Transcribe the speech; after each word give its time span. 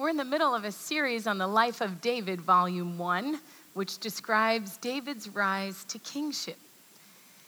We're 0.00 0.08
in 0.08 0.16
the 0.16 0.24
middle 0.24 0.54
of 0.54 0.64
a 0.64 0.72
series 0.72 1.26
on 1.26 1.36
the 1.36 1.46
life 1.46 1.82
of 1.82 2.00
David, 2.00 2.40
Volume 2.40 2.96
1, 2.96 3.38
which 3.74 3.98
describes 3.98 4.78
David's 4.78 5.28
rise 5.28 5.84
to 5.84 5.98
kingship. 5.98 6.56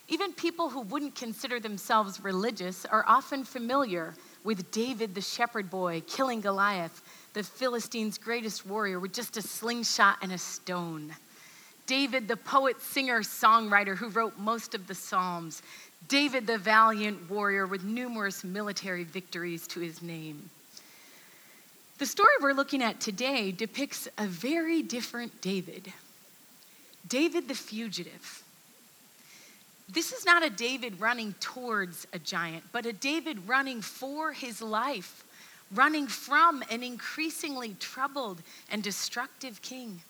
Even 0.09 0.35
people 0.35 0.69
who 0.69 0.83
wouldn't 0.83 1.15
consider 1.15 1.61
themselves 1.61 2.23
religious 2.23 2.85
are 2.85 3.07
often 3.09 3.43
familiar 3.43 4.15
with 4.45 4.71
David, 4.71 5.15
the 5.15 5.23
shepherd 5.23 5.71
boy, 5.71 6.03
killing 6.07 6.43
Goliath, 6.43 7.01
the 7.33 7.43
Philistines' 7.43 8.19
greatest 8.19 8.67
warrior, 8.67 9.01
with 9.01 9.15
just 9.15 9.39
a 9.39 9.43
slingshot 9.43 10.19
and 10.21 10.31
a 10.31 10.37
stone. 10.37 11.11
David, 11.87 12.29
the 12.29 12.37
poet, 12.37 12.83
singer, 12.83 13.23
songwriter 13.23 13.97
who 13.97 14.11
wrote 14.11 14.37
most 14.37 14.75
of 14.75 14.87
the 14.87 14.95
Psalms. 14.95 15.63
David, 16.07 16.47
the 16.47 16.59
valiant 16.59 17.31
warrior 17.31 17.67
with 17.67 17.83
numerous 17.83 18.45
military 18.45 19.05
victories 19.05 19.67
to 19.69 19.81
his 19.81 20.03
name. 20.03 20.51
The 22.03 22.07
story 22.07 22.33
we're 22.41 22.53
looking 22.53 22.83
at 22.83 22.99
today 22.99 23.53
depicts 23.53 24.09
a 24.19 24.27
very 24.27 24.83
different 24.83 25.41
David 25.41 25.93
David 27.09 27.47
the 27.47 27.55
fugitive. 27.55 28.43
This 29.89 30.11
is 30.11 30.27
not 30.27 30.45
a 30.45 30.51
David 30.51 31.01
running 31.01 31.33
towards 31.39 32.09
a 32.13 32.19
giant, 32.19 32.65
but 32.73 32.87
a 32.87 32.93
David 32.93 33.47
running 33.47 33.83
for 33.83 34.33
his 34.33 34.61
life, 34.61 35.23
running 35.73 36.09
from 36.09 36.65
an 36.71 36.83
increasingly 36.83 37.77
troubled 37.79 38.43
and 38.69 38.83
destructive 38.83 39.63
king. 39.63 40.01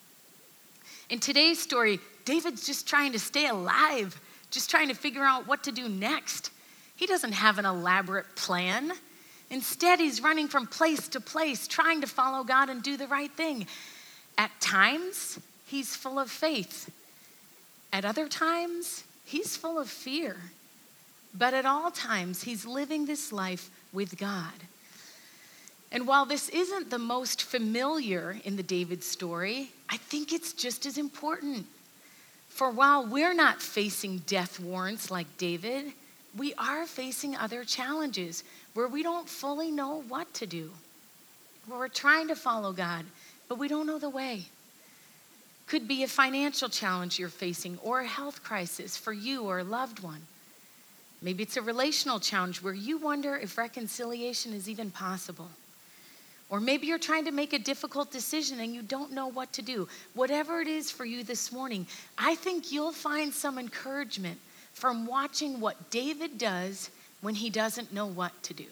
In 1.11 1.21
today's 1.21 1.61
story, 1.61 2.01
David's 2.25 2.65
just 2.65 2.89
trying 2.89 3.13
to 3.13 3.19
stay 3.19 3.49
alive, 3.49 4.19
just 4.51 4.71
trying 4.71 4.89
to 4.89 4.95
figure 4.95 5.25
out 5.25 5.47
what 5.47 5.63
to 5.65 5.73
do 5.73 5.91
next. 5.91 6.53
He 6.97 7.05
doesn't 7.05 7.33
have 7.33 7.59
an 7.59 7.67
elaborate 7.67 8.35
plan. 8.35 8.93
Instead, 9.53 10.01
he's 10.01 10.23
running 10.23 10.49
from 10.49 10.67
place 10.67 11.09
to 11.09 11.21
place, 11.21 11.69
trying 11.69 12.01
to 12.01 12.07
follow 12.07 12.43
God 12.43 12.71
and 12.71 12.83
do 12.83 12.97
the 12.97 13.07
right 13.07 13.31
thing. 13.31 13.67
At 14.39 14.51
times, 14.61 15.39
he's 15.67 15.95
full 15.95 16.19
of 16.19 16.31
faith. 16.31 16.91
At 17.93 18.07
other 18.07 18.29
times, 18.29 19.05
he's 19.27 19.55
full 19.55 19.79
of 19.79 19.91
fear. 19.91 20.37
But 21.35 21.53
at 21.53 21.67
all 21.67 21.91
times, 21.91 22.43
he's 22.43 22.65
living 22.65 23.05
this 23.05 23.31
life 23.31 23.69
with 23.93 24.17
God. 24.17 24.55
And 25.93 26.07
while 26.07 26.25
this 26.25 26.49
isn't 26.49 26.89
the 26.89 26.99
most 26.99 27.43
familiar 27.43 28.39
in 28.45 28.57
the 28.57 28.63
David 28.63 29.05
story, 29.05 29.69
I 29.91 29.99
think 29.99 30.33
it's 30.33 30.55
just 30.55 30.87
as 30.87 30.97
important. 30.97 31.67
For 32.49 32.71
while 32.71 33.07
we're 33.07 33.35
not 33.35 33.61
facing 33.61 34.23
death 34.27 34.59
warrants 34.59 35.11
like 35.11 35.37
David, 35.37 35.93
we 36.35 36.55
are 36.55 36.87
facing 36.87 37.37
other 37.37 37.65
challenges 37.65 38.45
where 38.75 38.89
we 38.89 39.03
don't 39.03 39.29
fully 39.29 39.71
know 39.71 40.03
what 40.09 40.33
to 40.35 40.47
do, 40.47 40.71
where 41.67 41.79
we're 41.79 41.89
trying 41.89 42.29
to 42.29 42.37
follow 42.37 42.73
God, 42.73 43.05
but 43.49 43.59
we 43.59 43.69
don't 43.69 43.87
know 43.87 43.99
the 43.99 44.09
way. 44.09 44.45
Could 45.67 45.87
be 45.87 46.03
a 46.03 46.09
financial 46.09 46.69
challenge 46.69 47.19
you're 47.19 47.29
facing 47.29 47.79
or 47.83 48.01
a 48.01 48.07
health 48.07 48.43
crisis 48.43 48.97
for 48.97 49.13
you 49.13 49.43
or 49.43 49.59
a 49.59 49.65
loved 49.65 50.01
one. 50.01 50.23
Maybe 51.23 51.45
it's 51.45 51.57
a 51.57 51.63
relational 51.63 52.19
challenge 52.19 52.63
where 52.63 52.75
you 52.75 52.99
wonder 52.99 53.37
if 53.37 53.57
reconciliation 53.57 54.53
is 54.53 54.69
even 54.69 54.91
possible. 54.91 55.49
Or 56.51 56.61
maybe 56.61 56.87
you're 56.87 56.99
trying 56.99 57.25
to 57.25 57.31
make 57.31 57.55
a 57.55 57.59
difficult 57.59 58.11
decision 58.11 58.61
and 58.61 58.75
you 58.75 58.83
don't 58.83 59.13
know 59.13 59.29
what 59.29 59.53
to 59.55 59.63
do. 59.63 59.89
Whatever 60.15 60.61
it 60.61 60.69
is 60.69 60.91
for 60.91 61.07
you 61.07 61.25
this 61.25 61.53
morning, 61.53 61.87
I 62.19 62.35
think 62.35 62.73
you'll 62.73 62.93
find 62.93 63.33
some 63.33 63.59
encouragement 63.59 64.39
from 64.75 65.07
watching 65.07 65.61
what 65.61 65.91
David 65.91 66.37
does 66.37 66.91
when 67.23 67.35
he 67.35 67.49
doesn't 67.49 67.93
know 67.95 68.07
what 68.07 68.43
to 68.43 68.53
do. 68.55 68.67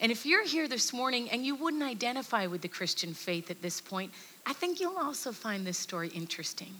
And 0.00 0.10
if 0.10 0.26
you're 0.26 0.46
here 0.46 0.68
this 0.68 0.92
morning 0.92 1.30
and 1.30 1.44
you 1.44 1.54
wouldn't 1.54 1.82
identify 1.82 2.46
with 2.46 2.62
the 2.62 2.68
Christian 2.68 3.14
faith 3.14 3.50
at 3.50 3.62
this 3.62 3.80
point, 3.80 4.12
I 4.46 4.52
think 4.52 4.80
you'll 4.80 4.98
also 4.98 5.32
find 5.32 5.66
this 5.66 5.78
story 5.78 6.08
interesting. 6.08 6.74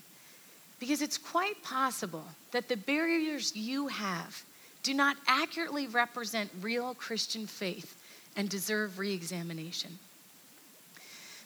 Because 0.81 1.03
it's 1.03 1.19
quite 1.19 1.63
possible 1.63 2.25
that 2.53 2.69
the 2.69 2.77
barriers 2.77 3.55
you 3.57 3.89
have 3.89 4.43
do 4.83 4.95
not 4.95 5.17
accurately 5.27 5.89
represent 5.89 6.51
real 6.61 6.95
Christian 6.95 7.47
faith 7.47 7.97
and 8.37 8.49
deserve 8.49 8.99
re 8.99 9.13
examination. 9.13 9.99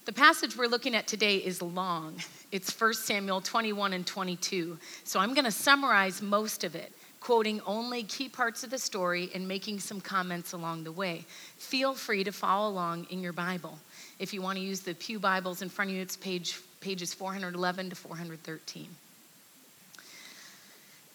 The 0.04 0.12
passage 0.12 0.56
we're 0.56 0.66
looking 0.66 0.94
at 0.94 1.06
today 1.06 1.36
is 1.36 1.62
long. 1.62 2.16
It's 2.50 2.78
1 2.78 2.94
Samuel 2.94 3.40
21 3.40 3.92
and 3.94 4.06
22. 4.06 4.76
So 5.04 5.20
I'm 5.20 5.32
going 5.32 5.44
to 5.44 5.50
summarize 5.50 6.20
most 6.20 6.64
of 6.64 6.74
it, 6.74 6.92
quoting 7.22 7.60
only 7.66 8.02
key 8.02 8.28
parts 8.28 8.64
of 8.64 8.70
the 8.70 8.78
story 8.78 9.30
and 9.32 9.46
making 9.46 9.78
some 9.78 10.00
comments 10.00 10.54
along 10.54 10.82
the 10.82 10.90
way. 10.90 11.24
Feel 11.56 11.94
free 11.94 12.24
to 12.24 12.32
follow 12.32 12.68
along 12.68 13.06
in 13.10 13.20
your 13.20 13.32
Bible. 13.32 13.78
If 14.18 14.34
you 14.34 14.42
want 14.42 14.58
to 14.58 14.64
use 14.64 14.80
the 14.80 14.94
Pew 14.94 15.20
Bibles 15.20 15.62
in 15.62 15.68
front 15.68 15.92
of 15.92 15.96
you, 15.96 16.02
it's 16.02 16.16
page, 16.16 16.58
pages 16.80 17.14
411 17.14 17.90
to 17.90 17.96
413. 17.96 18.88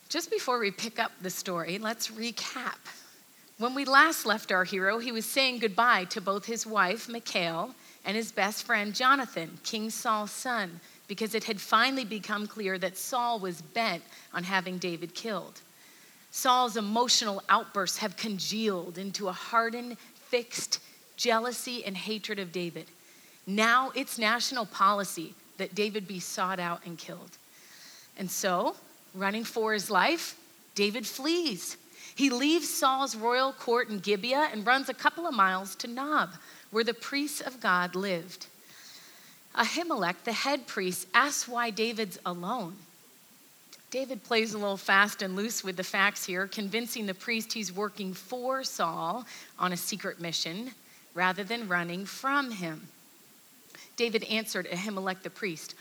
Just 0.08 0.32
before 0.32 0.60
we 0.60 0.72
pick 0.72 0.98
up 0.98 1.12
the 1.22 1.30
story, 1.30 1.78
let's 1.78 2.08
recap. 2.08 2.78
When 3.58 3.76
we 3.76 3.84
last 3.84 4.26
left 4.26 4.54
our 4.54 4.64
hero, 4.64 5.00
he 5.00 5.12
was 5.12 5.26
saying 5.26 5.60
goodbye 5.60 6.06
to 6.06 6.22
both 6.22 6.46
his 6.46 6.66
wife, 6.66 7.10
Michal, 7.10 7.72
and 8.06 8.16
his 8.16 8.32
best 8.32 8.64
friend 8.64 8.96
Jonathan, 8.96 9.58
King 9.66 9.90
Saul's 9.90 10.32
son, 10.32 10.80
because 11.10 11.36
it 11.36 11.44
had 11.44 11.60
finally 11.60 12.06
become 12.06 12.48
clear 12.48 12.78
that 12.78 12.96
Saul 12.96 13.40
was 13.40 13.62
bent 13.62 14.04
on 14.34 14.46
having 14.46 14.78
David 14.78 15.14
killed. 15.14 15.60
Saul's 16.38 16.78
emotional 16.78 17.42
outbursts 17.50 17.98
have 17.98 18.16
congealed 18.16 19.00
into 19.00 19.28
a 19.28 19.32
hardened, 19.32 19.98
fixed 20.14 20.80
jealousy 21.16 21.84
and 21.84 21.98
hatred 21.98 22.38
of 22.38 22.52
David. 22.52 22.86
Now 23.48 23.92
it's 23.96 24.20
national 24.20 24.68
policy 24.68 25.34
that 25.58 25.74
David 25.74 26.08
be 26.08 26.20
sought 26.20 26.60
out 26.60 26.82
and 26.86 26.96
killed. 26.96 27.32
And 28.20 28.30
so, 28.30 28.76
running 29.16 29.46
for 29.46 29.74
his 29.74 29.90
life, 29.90 30.38
David 30.76 31.08
flees. 31.08 31.76
He 32.14 32.30
leaves 32.30 32.70
Saul's 32.70 33.16
royal 33.16 33.52
court 33.52 33.90
in 33.90 33.98
Gibeah 33.98 34.50
and 34.52 34.64
runs 34.64 34.90
a 34.90 34.94
couple 34.94 35.26
of 35.26 35.34
miles 35.34 35.74
to 35.78 35.88
Nob, 35.88 36.30
where 36.70 36.84
the 36.84 36.94
priests 36.94 37.42
of 37.42 37.60
God 37.60 37.96
lived. 37.96 38.46
Ahimelech, 39.56 40.24
the 40.24 40.34
head 40.34 40.68
priest, 40.68 41.08
asks 41.16 41.48
why 41.48 41.72
David's 41.72 42.20
alone. 42.24 42.76
David 43.90 44.24
plays 44.24 44.54
a 44.54 44.58
little 44.58 44.78
fast 44.78 45.22
and 45.22 45.36
loose 45.36 45.64
with 45.64 45.78
the 45.78 45.84
facts 45.84 46.26
here, 46.26 46.48
convincing 46.48 47.06
the 47.06 47.14
priest 47.14 47.54
he's 47.54 47.72
working 47.72 48.14
for 48.14 48.64
Saul 48.64 49.26
on 49.58 49.72
a 49.72 49.78
secret 49.78 50.20
mission 50.20 50.72
rather 51.14 51.44
than 51.44 51.68
running 51.68 52.06
from 52.06 52.52
him. 52.52 52.88
David 53.96 54.24
answered 54.26 54.68
Ahimelech 54.68 55.24
the 55.24 55.30
priest, 55.30 55.74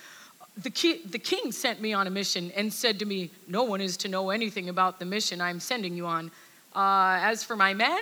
the, 0.57 0.71
ki- 0.71 1.03
the 1.11 1.19
king 1.19 1.53
sent 1.53 1.81
me 1.81 1.93
on 1.93 2.07
a 2.07 2.11
mission 2.11 2.51
and 2.57 2.73
said 2.73 2.99
to 3.01 3.05
me, 3.05 3.31
No 3.47 3.65
one 3.65 3.81
is 3.81 3.97
to 3.99 4.09
know 4.09 4.31
anything 4.31 4.69
about 4.69 4.99
the 4.99 5.05
mission 5.05 5.41
I'm 5.41 5.61
sending 5.61 5.95
you 5.95 6.07
on. 6.07 6.31
Uh, 6.75 7.19
as 7.21 7.45
for 7.45 7.57
my 7.57 7.75
men, 7.75 8.01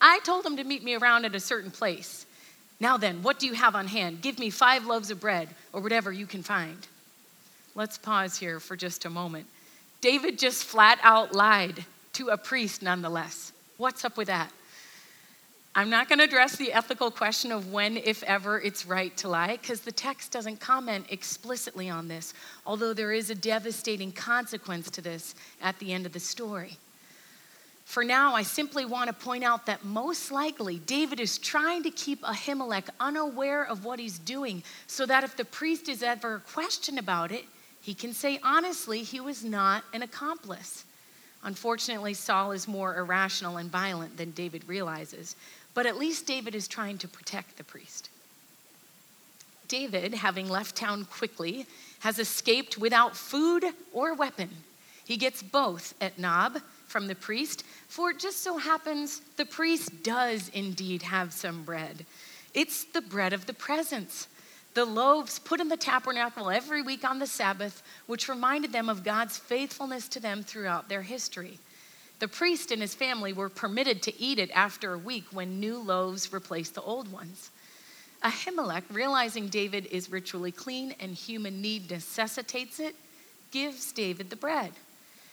I 0.00 0.20
told 0.24 0.44
them 0.44 0.56
to 0.56 0.64
meet 0.64 0.84
me 0.84 0.94
around 0.94 1.24
at 1.24 1.34
a 1.34 1.40
certain 1.40 1.70
place. 1.70 2.26
Now 2.78 2.96
then, 2.96 3.22
what 3.22 3.38
do 3.38 3.46
you 3.46 3.54
have 3.54 3.74
on 3.74 3.88
hand? 3.88 4.20
Give 4.20 4.38
me 4.38 4.50
five 4.50 4.86
loaves 4.86 5.10
of 5.10 5.20
bread 5.20 5.48
or 5.72 5.80
whatever 5.80 6.12
you 6.12 6.26
can 6.26 6.42
find. 6.42 6.86
Let's 7.76 7.98
pause 7.98 8.38
here 8.38 8.58
for 8.58 8.74
just 8.74 9.04
a 9.04 9.10
moment. 9.10 9.46
David 10.00 10.38
just 10.38 10.64
flat 10.64 10.98
out 11.02 11.34
lied 11.34 11.84
to 12.14 12.28
a 12.28 12.38
priest, 12.38 12.80
nonetheless. 12.80 13.52
What's 13.76 14.02
up 14.02 14.16
with 14.16 14.28
that? 14.28 14.50
I'm 15.74 15.90
not 15.90 16.08
going 16.08 16.20
to 16.20 16.24
address 16.24 16.56
the 16.56 16.72
ethical 16.72 17.10
question 17.10 17.52
of 17.52 17.70
when, 17.70 17.98
if 17.98 18.22
ever, 18.22 18.58
it's 18.58 18.86
right 18.86 19.14
to 19.18 19.28
lie, 19.28 19.58
because 19.60 19.82
the 19.82 19.92
text 19.92 20.32
doesn't 20.32 20.58
comment 20.58 21.04
explicitly 21.10 21.90
on 21.90 22.08
this, 22.08 22.32
although 22.64 22.94
there 22.94 23.12
is 23.12 23.28
a 23.28 23.34
devastating 23.34 24.10
consequence 24.10 24.90
to 24.92 25.02
this 25.02 25.34
at 25.60 25.78
the 25.78 25.92
end 25.92 26.06
of 26.06 26.14
the 26.14 26.20
story. 26.20 26.78
For 27.84 28.04
now, 28.04 28.34
I 28.34 28.42
simply 28.42 28.86
want 28.86 29.08
to 29.08 29.12
point 29.12 29.44
out 29.44 29.66
that 29.66 29.84
most 29.84 30.32
likely 30.32 30.78
David 30.78 31.20
is 31.20 31.36
trying 31.36 31.82
to 31.82 31.90
keep 31.90 32.22
Ahimelech 32.22 32.88
unaware 32.98 33.64
of 33.64 33.84
what 33.84 33.98
he's 33.98 34.18
doing 34.18 34.62
so 34.86 35.04
that 35.04 35.24
if 35.24 35.36
the 35.36 35.44
priest 35.44 35.90
is 35.90 36.02
ever 36.02 36.42
questioned 36.46 36.98
about 36.98 37.30
it, 37.30 37.44
he 37.86 37.94
can 37.94 38.12
say 38.12 38.40
honestly 38.42 39.04
he 39.04 39.20
was 39.20 39.44
not 39.44 39.84
an 39.92 40.02
accomplice. 40.02 40.84
Unfortunately, 41.44 42.14
Saul 42.14 42.50
is 42.50 42.66
more 42.66 42.96
irrational 42.96 43.58
and 43.58 43.70
violent 43.70 44.16
than 44.16 44.32
David 44.32 44.66
realizes, 44.66 45.36
but 45.72 45.86
at 45.86 45.96
least 45.96 46.26
David 46.26 46.56
is 46.56 46.66
trying 46.66 46.98
to 46.98 47.06
protect 47.06 47.56
the 47.56 47.62
priest. 47.62 48.10
David, 49.68 50.14
having 50.14 50.48
left 50.48 50.74
town 50.74 51.04
quickly, 51.04 51.64
has 52.00 52.18
escaped 52.18 52.76
without 52.76 53.16
food 53.16 53.64
or 53.92 54.14
weapon. 54.14 54.50
He 55.04 55.16
gets 55.16 55.40
both 55.40 55.94
at 56.00 56.18
Nob 56.18 56.58
from 56.88 57.06
the 57.06 57.14
priest, 57.14 57.62
for 57.86 58.10
it 58.10 58.18
just 58.18 58.42
so 58.42 58.58
happens 58.58 59.20
the 59.36 59.46
priest 59.46 60.02
does 60.02 60.48
indeed 60.48 61.02
have 61.02 61.32
some 61.32 61.62
bread. 61.62 62.04
It's 62.52 62.82
the 62.82 63.00
bread 63.00 63.32
of 63.32 63.46
the 63.46 63.54
presence, 63.54 64.26
the 64.76 64.84
loaves 64.84 65.38
put 65.38 65.58
in 65.58 65.68
the 65.68 65.76
tabernacle 65.78 66.50
every 66.50 66.82
week 66.82 67.02
on 67.02 67.18
the 67.18 67.26
Sabbath, 67.26 67.82
which 68.06 68.28
reminded 68.28 68.72
them 68.72 68.90
of 68.90 69.02
God's 69.02 69.38
faithfulness 69.38 70.06
to 70.08 70.20
them 70.20 70.42
throughout 70.42 70.90
their 70.90 71.00
history. 71.00 71.58
The 72.18 72.28
priest 72.28 72.70
and 72.70 72.82
his 72.82 72.94
family 72.94 73.32
were 73.32 73.48
permitted 73.48 74.02
to 74.02 74.20
eat 74.20 74.38
it 74.38 74.50
after 74.50 74.92
a 74.92 74.98
week 74.98 75.24
when 75.32 75.60
new 75.60 75.78
loaves 75.78 76.30
replaced 76.30 76.74
the 76.74 76.82
old 76.82 77.10
ones. 77.10 77.50
Ahimelech, 78.22 78.82
realizing 78.92 79.48
David 79.48 79.86
is 79.86 80.12
ritually 80.12 80.52
clean 80.52 80.94
and 81.00 81.14
human 81.14 81.62
need 81.62 81.90
necessitates 81.90 82.78
it, 82.78 82.94
gives 83.52 83.92
David 83.92 84.28
the 84.28 84.36
bread. 84.36 84.72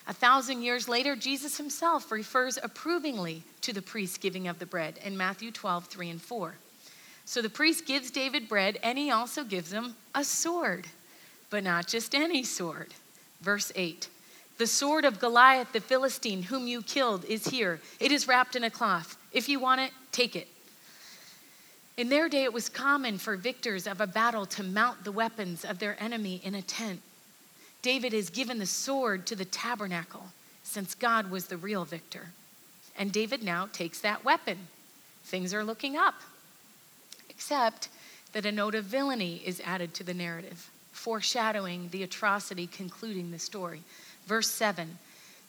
A 0.07 0.13
thousand 0.13 0.61
years 0.61 0.87
later, 0.87 1.17
Jesus 1.17 1.57
himself 1.57 2.13
refers 2.13 2.57
approvingly 2.63 3.43
to 3.59 3.73
the 3.73 3.81
priest 3.81 4.21
giving 4.21 4.47
of 4.47 4.59
the 4.59 4.65
bread 4.65 4.99
in 5.03 5.17
Matthew 5.17 5.51
12, 5.51 5.87
3 5.87 6.11
and 6.11 6.21
4. 6.21 6.55
So 7.25 7.41
the 7.41 7.49
priest 7.49 7.85
gives 7.85 8.11
David 8.11 8.49
bread 8.49 8.79
and 8.83 8.97
he 8.97 9.11
also 9.11 9.43
gives 9.43 9.71
him 9.71 9.95
a 10.13 10.23
sword, 10.23 10.87
but 11.49 11.63
not 11.63 11.87
just 11.87 12.13
any 12.13 12.43
sword. 12.43 12.93
Verse 13.41 13.71
8 13.75 14.07
The 14.57 14.67
sword 14.67 15.05
of 15.05 15.19
Goliath 15.19 15.71
the 15.71 15.79
Philistine, 15.79 16.43
whom 16.43 16.67
you 16.67 16.81
killed, 16.81 17.25
is 17.25 17.47
here. 17.47 17.79
It 17.99 18.11
is 18.11 18.27
wrapped 18.27 18.55
in 18.55 18.63
a 18.63 18.69
cloth. 18.69 19.17
If 19.31 19.49
you 19.49 19.59
want 19.59 19.81
it, 19.81 19.91
take 20.11 20.35
it. 20.35 20.47
In 21.95 22.09
their 22.09 22.27
day, 22.27 22.43
it 22.43 22.53
was 22.53 22.69
common 22.69 23.19
for 23.19 23.35
victors 23.35 23.85
of 23.85 24.01
a 24.01 24.07
battle 24.07 24.47
to 24.47 24.63
mount 24.63 25.03
the 25.03 25.11
weapons 25.11 25.63
of 25.63 25.77
their 25.77 26.01
enemy 26.01 26.41
in 26.43 26.55
a 26.55 26.61
tent. 26.61 27.01
David 27.83 28.13
is 28.13 28.29
given 28.29 28.57
the 28.57 28.65
sword 28.65 29.27
to 29.27 29.35
the 29.35 29.45
tabernacle 29.45 30.25
since 30.63 30.95
God 30.95 31.29
was 31.29 31.45
the 31.45 31.57
real 31.57 31.85
victor. 31.85 32.29
And 32.97 33.11
David 33.11 33.43
now 33.43 33.67
takes 33.71 33.99
that 34.01 34.25
weapon. 34.25 34.57
Things 35.25 35.53
are 35.53 35.63
looking 35.63 35.95
up, 35.97 36.15
except 37.43 37.89
that 38.31 38.45
a 38.45 38.51
note 38.53 38.73
of 38.73 38.85
villainy 38.85 39.41
is 39.45 39.61
added 39.65 39.93
to 39.93 40.01
the 40.01 40.13
narrative, 40.13 40.69
foreshadowing 40.93 41.89
the 41.89 42.01
atrocity 42.01 42.67
concluding 42.67 43.31
the 43.31 43.39
story. 43.39 43.81
Verse 44.25 44.47
7 44.47 44.97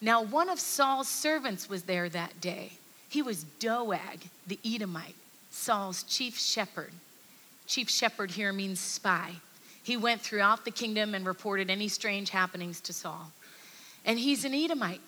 Now 0.00 0.20
one 0.20 0.48
of 0.50 0.58
Saul's 0.58 1.06
servants 1.06 1.68
was 1.68 1.84
there 1.84 2.08
that 2.08 2.40
day. 2.40 2.72
He 3.08 3.22
was 3.22 3.44
Doeg, 3.60 4.28
the 4.44 4.58
Edomite, 4.64 5.14
Saul's 5.52 6.02
chief 6.02 6.36
shepherd. 6.36 6.90
Chief 7.68 7.88
shepherd 7.88 8.32
here 8.32 8.52
means 8.52 8.80
spy. 8.80 9.30
He 9.84 9.96
went 9.96 10.20
throughout 10.20 10.64
the 10.64 10.72
kingdom 10.72 11.14
and 11.14 11.24
reported 11.24 11.70
any 11.70 11.86
strange 11.86 12.30
happenings 12.30 12.80
to 12.80 12.92
Saul. 12.92 13.30
And 14.04 14.18
he's 14.18 14.44
an 14.44 14.52
Edomite. 14.52 15.00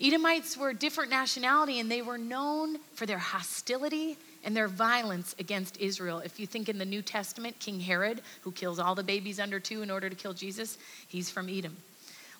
Edomites 0.00 0.56
were 0.56 0.70
a 0.70 0.74
different 0.74 1.10
nationality 1.10 1.78
and 1.78 1.90
they 1.90 2.00
were 2.00 2.16
known 2.16 2.78
for 2.94 3.04
their 3.04 3.18
hostility 3.18 4.16
and 4.44 4.56
their 4.56 4.68
violence 4.68 5.34
against 5.38 5.80
Israel. 5.80 6.18
If 6.18 6.38
you 6.38 6.46
think 6.46 6.68
in 6.68 6.78
the 6.78 6.84
New 6.84 7.02
Testament, 7.02 7.58
King 7.58 7.80
Herod, 7.80 8.22
who 8.42 8.52
kills 8.52 8.78
all 8.78 8.94
the 8.94 9.02
babies 9.02 9.40
under 9.40 9.60
two 9.60 9.82
in 9.82 9.90
order 9.90 10.08
to 10.08 10.16
kill 10.16 10.32
Jesus, 10.32 10.78
he's 11.08 11.30
from 11.30 11.48
Edom. 11.48 11.76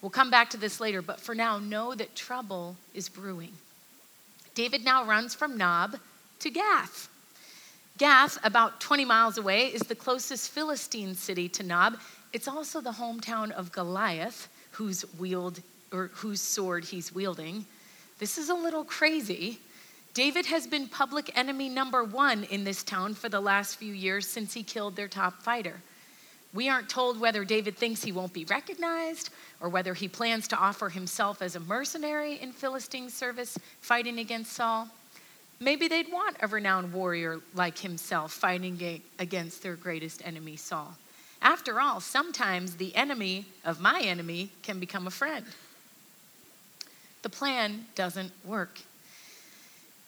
We'll 0.03 0.11
come 0.11 0.31
back 0.31 0.51
to 0.51 0.57
this 0.57 0.81
later, 0.81 1.03
but 1.03 1.21
for 1.21 1.35
now, 1.35 1.59
know 1.59 1.95
that 1.95 2.15
trouble 2.15 2.77
is 2.95 3.09
brewing. 3.09 3.53
David 4.55 4.85
now 4.85 5.05
runs 5.05 5.35
from 5.35 5.57
Nob 5.57 5.99
to 6.41 6.51
Gath. 6.51 7.09
Gath, 7.99 8.39
about 8.45 8.81
20 8.81 9.05
miles 9.05 9.39
away, 9.39 9.69
is 9.69 9.83
the 9.83 9.95
closest 9.95 10.51
Philistine 10.51 11.15
city 11.15 11.49
to 11.51 11.63
Nob. 11.63 11.99
It's 12.33 12.49
also 12.49 12.81
the 12.81 12.93
hometown 12.93 13.51
of 13.53 13.73
Goliath, 13.73 14.49
whose 14.73 15.05
wield 15.19 15.61
or 15.93 16.11
whose 16.15 16.41
sword 16.41 16.85
he's 16.85 17.15
wielding. 17.15 17.65
This 18.19 18.37
is 18.37 18.51
a 18.51 18.55
little 18.55 18.85
crazy. 18.85 19.61
David 20.17 20.47
has 20.47 20.67
been 20.67 20.89
public 20.89 21.31
enemy 21.37 21.69
number 21.69 22.03
one 22.03 22.45
in 22.45 22.65
this 22.65 22.83
town 22.83 23.13
for 23.13 23.29
the 23.29 23.39
last 23.39 23.77
few 23.77 23.93
years 23.93 24.27
since 24.27 24.55
he 24.55 24.63
killed 24.63 24.97
their 24.97 25.09
top 25.09 25.43
fighter. 25.43 25.75
We 26.55 26.71
aren't 26.71 26.89
told 26.89 27.21
whether 27.21 27.45
David 27.45 27.77
thinks 27.77 28.03
he 28.03 28.13
won't 28.13 28.33
be 28.33 28.47
recognized 28.47 29.29
or 29.61 29.69
whether 29.69 29.93
he 29.93 30.09
plans 30.09 30.49
to 30.49 30.57
offer 30.57 30.89
himself 30.89 31.43
as 31.43 31.55
a 31.55 31.61
mercenary 31.61 32.41
in 32.41 32.53
Philistine 32.53 33.11
service 33.11 33.59
fighting 33.83 34.19
against 34.19 34.55
Saul. 34.55 34.89
Maybe 35.61 35.87
they'd 35.87 36.11
want 36.11 36.39
a 36.41 36.47
renowned 36.47 36.95
warrior 36.95 37.41
like 37.53 37.77
himself 37.77 38.33
fighting 38.33 39.03
against 39.19 39.63
their 39.63 39.77
greatest 39.77 40.27
enemy, 40.27 40.57
Saul. 40.57 40.97
After 41.43 41.79
all, 41.79 42.01
sometimes 42.01 42.77
the 42.77 42.97
enemy 42.97 43.45
of 43.67 43.83
my 43.83 44.01
enemy 44.01 44.49
can 44.63 44.81
become 44.81 45.07
a 45.07 45.11
friend. 45.11 45.45
The 47.21 47.29
plan 47.29 47.85
doesn't 47.95 48.33
work. 48.47 48.79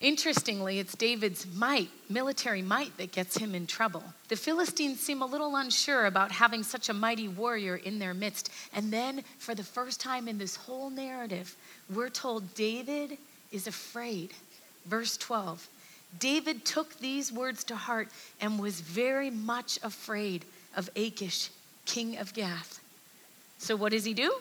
Interestingly, 0.01 0.79
it's 0.79 0.95
David's 0.95 1.45
might, 1.55 1.89
military 2.09 2.61
might, 2.61 2.95
that 2.97 3.11
gets 3.11 3.37
him 3.37 3.53
in 3.53 3.67
trouble. 3.67 4.01
The 4.29 4.37
Philistines 4.37 5.01
seem 5.01 5.21
a 5.21 5.25
little 5.25 5.57
unsure 5.57 6.05
about 6.05 6.31
having 6.31 6.63
such 6.63 6.87
a 6.87 6.93
mighty 6.93 7.27
warrior 7.27 7.75
in 7.75 7.99
their 7.99 8.13
midst. 8.13 8.49
And 8.73 8.93
then, 8.93 9.25
for 9.39 9.53
the 9.53 9.63
first 9.63 9.99
time 9.99 10.29
in 10.29 10.37
this 10.37 10.55
whole 10.55 10.89
narrative, 10.89 11.53
we're 11.93 12.09
told 12.09 12.55
David 12.55 13.17
is 13.51 13.67
afraid. 13.67 14.31
Verse 14.85 15.17
12 15.17 15.67
David 16.17 16.65
took 16.65 16.97
these 16.99 17.31
words 17.31 17.65
to 17.65 17.75
heart 17.75 18.07
and 18.39 18.57
was 18.57 18.79
very 18.79 19.29
much 19.29 19.79
afraid 19.83 20.45
of 20.77 20.89
Achish, 20.95 21.49
king 21.85 22.17
of 22.17 22.33
Gath. 22.33 22.79
So, 23.57 23.75
what 23.75 23.91
does 23.91 24.05
he 24.05 24.13
do? 24.13 24.33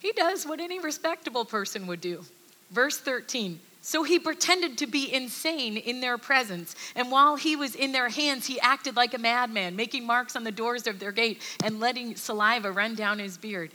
He 0.00 0.10
does 0.12 0.44
what 0.44 0.60
any 0.60 0.80
respectable 0.80 1.44
person 1.44 1.86
would 1.86 2.00
do. 2.00 2.24
Verse 2.72 2.98
13 2.98 3.60
So 3.86 4.02
he 4.02 4.18
pretended 4.18 4.78
to 4.78 4.86
be 4.86 5.12
insane 5.12 5.76
in 5.76 6.00
their 6.00 6.16
presence. 6.16 6.74
And 6.96 7.10
while 7.10 7.36
he 7.36 7.54
was 7.54 7.74
in 7.74 7.92
their 7.92 8.08
hands, 8.08 8.46
he 8.46 8.58
acted 8.60 8.96
like 8.96 9.12
a 9.12 9.18
madman, 9.18 9.76
making 9.76 10.06
marks 10.06 10.36
on 10.36 10.42
the 10.42 10.50
doors 10.50 10.86
of 10.86 10.98
their 10.98 11.12
gate 11.12 11.42
and 11.62 11.80
letting 11.80 12.16
saliva 12.16 12.72
run 12.72 12.94
down 12.94 13.18
his 13.18 13.36
beard. 13.36 13.72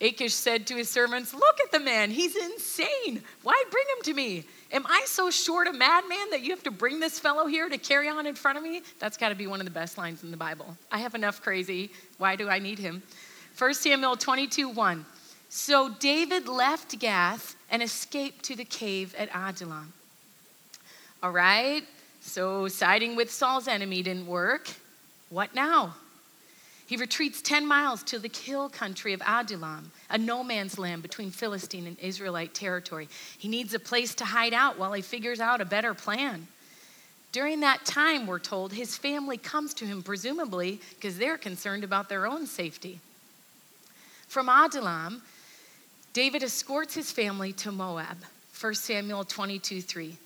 Achish 0.00 0.34
said 0.34 0.66
to 0.66 0.74
his 0.74 0.88
servants, 0.88 1.32
Look 1.32 1.60
at 1.60 1.70
the 1.70 1.78
man, 1.78 2.10
he's 2.10 2.34
insane. 2.34 3.22
Why 3.44 3.62
bring 3.70 3.84
him 3.96 4.02
to 4.02 4.14
me? 4.14 4.44
Am 4.72 4.84
I 4.88 5.04
so 5.06 5.30
short 5.30 5.68
a 5.68 5.72
madman 5.72 6.30
that 6.30 6.42
you 6.42 6.50
have 6.50 6.64
to 6.64 6.72
bring 6.72 6.98
this 6.98 7.20
fellow 7.20 7.46
here 7.46 7.68
to 7.68 7.78
carry 7.78 8.08
on 8.08 8.26
in 8.26 8.34
front 8.34 8.58
of 8.58 8.64
me? 8.64 8.82
That's 8.98 9.16
got 9.16 9.28
to 9.28 9.36
be 9.36 9.46
one 9.46 9.60
of 9.60 9.66
the 9.66 9.72
best 9.72 9.96
lines 9.96 10.24
in 10.24 10.32
the 10.32 10.36
Bible. 10.36 10.76
I 10.90 10.98
have 10.98 11.14
enough 11.14 11.40
crazy. 11.40 11.92
Why 12.18 12.34
do 12.34 12.48
I 12.48 12.58
need 12.58 12.80
him? 12.80 13.04
1 13.56 13.74
Samuel 13.74 14.16
22 14.16 14.68
1. 14.68 15.06
So 15.56 15.88
David 15.88 16.48
left 16.48 16.98
Gath 16.98 17.54
and 17.70 17.80
escaped 17.80 18.44
to 18.46 18.56
the 18.56 18.64
cave 18.64 19.14
at 19.16 19.28
Adullam. 19.32 19.92
All 21.22 21.30
right, 21.30 21.84
so 22.20 22.66
siding 22.66 23.14
with 23.14 23.30
Saul's 23.30 23.68
enemy 23.68 24.02
didn't 24.02 24.26
work. 24.26 24.68
What 25.30 25.54
now? 25.54 25.94
He 26.88 26.96
retreats 26.96 27.40
10 27.40 27.68
miles 27.68 28.02
to 28.02 28.18
the 28.18 28.28
hill 28.28 28.68
country 28.68 29.12
of 29.12 29.22
Adullam, 29.24 29.92
a 30.10 30.18
no 30.18 30.42
man's 30.42 30.76
land 30.76 31.02
between 31.02 31.30
Philistine 31.30 31.86
and 31.86 32.00
Israelite 32.00 32.52
territory. 32.52 33.08
He 33.38 33.46
needs 33.46 33.72
a 33.74 33.78
place 33.78 34.12
to 34.16 34.24
hide 34.24 34.54
out 34.54 34.76
while 34.76 34.92
he 34.92 35.02
figures 35.02 35.38
out 35.38 35.60
a 35.60 35.64
better 35.64 35.94
plan. 35.94 36.48
During 37.30 37.60
that 37.60 37.84
time, 37.84 38.26
we're 38.26 38.40
told, 38.40 38.72
his 38.72 38.96
family 38.96 39.36
comes 39.36 39.72
to 39.74 39.86
him, 39.86 40.02
presumably 40.02 40.80
because 40.96 41.16
they're 41.16 41.38
concerned 41.38 41.84
about 41.84 42.08
their 42.08 42.26
own 42.26 42.48
safety. 42.48 42.98
From 44.26 44.48
Adullam, 44.48 45.22
David 46.14 46.42
escorts 46.42 46.94
his 46.94 47.12
family 47.12 47.52
to 47.54 47.70
Moab. 47.70 48.16
1 48.58 48.74
Samuel 48.74 49.24
22 49.24 49.82
3. 49.82 50.16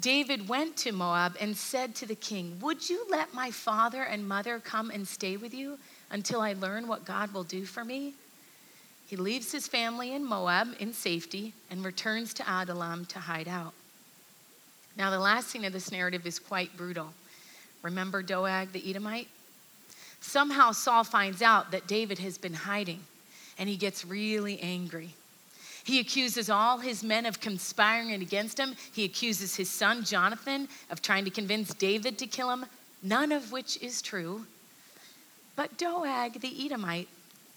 David 0.00 0.48
went 0.48 0.76
to 0.78 0.90
Moab 0.90 1.36
and 1.40 1.56
said 1.56 1.94
to 1.94 2.06
the 2.06 2.16
king, 2.16 2.58
Would 2.60 2.90
you 2.90 3.06
let 3.08 3.32
my 3.32 3.52
father 3.52 4.02
and 4.02 4.26
mother 4.26 4.58
come 4.58 4.90
and 4.90 5.06
stay 5.06 5.36
with 5.36 5.54
you? 5.54 5.78
until 6.14 6.40
I 6.40 6.52
learn 6.52 6.86
what 6.86 7.04
God 7.04 7.32
will 7.34 7.42
do 7.42 7.64
for 7.64 7.84
me? 7.84 8.14
He 9.08 9.16
leaves 9.16 9.50
his 9.50 9.66
family 9.66 10.14
in 10.14 10.24
Moab 10.24 10.68
in 10.78 10.92
safety 10.92 11.52
and 11.70 11.84
returns 11.84 12.32
to 12.34 12.44
Adullam 12.48 13.04
to 13.06 13.18
hide 13.18 13.48
out. 13.48 13.74
Now, 14.96 15.10
the 15.10 15.18
last 15.18 15.48
scene 15.48 15.64
of 15.64 15.72
this 15.72 15.90
narrative 15.90 16.24
is 16.24 16.38
quite 16.38 16.76
brutal. 16.76 17.12
Remember 17.82 18.22
Doeg 18.22 18.72
the 18.72 18.88
Edomite? 18.88 19.28
Somehow 20.20 20.70
Saul 20.70 21.02
finds 21.02 21.42
out 21.42 21.72
that 21.72 21.88
David 21.88 22.20
has 22.20 22.38
been 22.38 22.54
hiding 22.54 23.00
and 23.58 23.68
he 23.68 23.76
gets 23.76 24.04
really 24.04 24.60
angry. 24.60 25.14
He 25.84 26.00
accuses 26.00 26.48
all 26.48 26.78
his 26.78 27.04
men 27.04 27.26
of 27.26 27.40
conspiring 27.40 28.12
against 28.12 28.58
him. 28.58 28.74
He 28.92 29.04
accuses 29.04 29.54
his 29.54 29.70
son 29.70 30.02
Jonathan 30.02 30.68
of 30.90 31.02
trying 31.02 31.24
to 31.26 31.30
convince 31.30 31.74
David 31.74 32.18
to 32.18 32.26
kill 32.26 32.50
him, 32.50 32.64
none 33.02 33.32
of 33.32 33.52
which 33.52 33.80
is 33.82 34.00
true. 34.00 34.46
But 35.56 35.76
Doeg 35.76 36.40
the 36.40 36.66
Edomite 36.66 37.08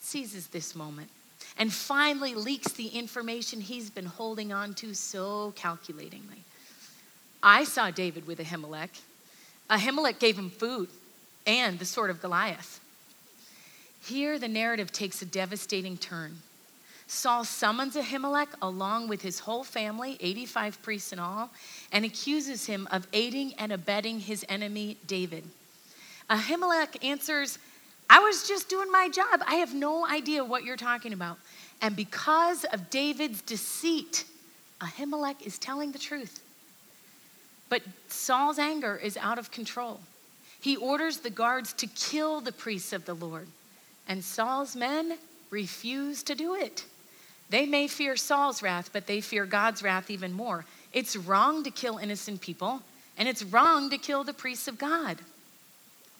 seizes 0.01 0.47
this 0.47 0.75
moment 0.75 1.09
and 1.57 1.73
finally 1.73 2.35
leaks 2.35 2.73
the 2.73 2.87
information 2.87 3.61
he's 3.61 3.89
been 3.89 4.05
holding 4.05 4.51
on 4.51 4.73
to 4.75 4.93
so 4.93 5.53
calculatingly. 5.55 6.43
I 7.41 7.63
saw 7.63 7.91
David 7.91 8.27
with 8.27 8.39
Ahimelech. 8.39 8.99
Ahimelech 9.69 10.19
gave 10.19 10.37
him 10.37 10.49
food 10.49 10.89
and 11.45 11.79
the 11.79 11.85
sword 11.85 12.09
of 12.09 12.21
Goliath. 12.21 12.81
Here, 14.03 14.37
the 14.37 14.47
narrative 14.47 14.91
takes 14.91 15.21
a 15.21 15.25
devastating 15.25 15.97
turn. 15.97 16.37
Saul 17.07 17.45
summons 17.45 17.95
Ahimelech 17.95 18.49
along 18.61 19.07
with 19.07 19.21
his 19.21 19.39
whole 19.39 19.63
family, 19.63 20.17
85 20.19 20.81
priests 20.81 21.13
in 21.13 21.19
all, 21.19 21.49
and 21.91 22.03
accuses 22.03 22.65
him 22.65 22.87
of 22.91 23.07
aiding 23.13 23.53
and 23.53 23.71
abetting 23.71 24.19
his 24.19 24.45
enemy 24.49 24.97
David. 25.07 25.45
Ahimelech 26.29 27.03
answers 27.03 27.57
I 28.09 28.19
was 28.19 28.47
just 28.47 28.69
doing 28.69 28.91
my 28.91 29.09
job. 29.09 29.41
I 29.45 29.55
have 29.55 29.73
no 29.73 30.07
idea 30.07 30.43
what 30.43 30.63
you're 30.63 30.77
talking 30.77 31.11
about. 31.11 31.37
And 31.81 31.95
because 31.95 32.63
of 32.65 32.89
David's 32.89 33.41
deceit, 33.41 34.23
Ahimelech 34.79 35.45
is 35.45 35.57
telling 35.57 35.91
the 35.91 35.99
truth. 35.99 36.41
But 37.69 37.81
Saul's 38.07 38.59
anger 38.59 38.95
is 38.95 39.17
out 39.17 39.37
of 39.37 39.51
control. 39.51 39.99
He 40.61 40.77
orders 40.77 41.17
the 41.17 41.29
guards 41.29 41.73
to 41.73 41.87
kill 41.87 42.41
the 42.41 42.51
priests 42.51 42.93
of 42.93 43.05
the 43.05 43.13
Lord, 43.13 43.47
and 44.07 44.23
Saul's 44.23 44.75
men 44.75 45.17
refuse 45.49 46.23
to 46.23 46.35
do 46.35 46.55
it. 46.55 46.85
They 47.49 47.65
may 47.65 47.87
fear 47.87 48.17
Saul's 48.17 48.61
wrath, 48.61 48.89
but 48.91 49.07
they 49.07 49.21
fear 49.21 49.45
God's 49.45 49.81
wrath 49.81 50.09
even 50.09 50.33
more. 50.33 50.65
It's 50.93 51.15
wrong 51.15 51.63
to 51.63 51.71
kill 51.71 51.97
innocent 51.97 52.41
people, 52.41 52.81
and 53.17 53.27
it's 53.27 53.43
wrong 53.43 53.89
to 53.89 53.97
kill 53.97 54.23
the 54.23 54.33
priests 54.33 54.67
of 54.67 54.77
God. 54.77 55.17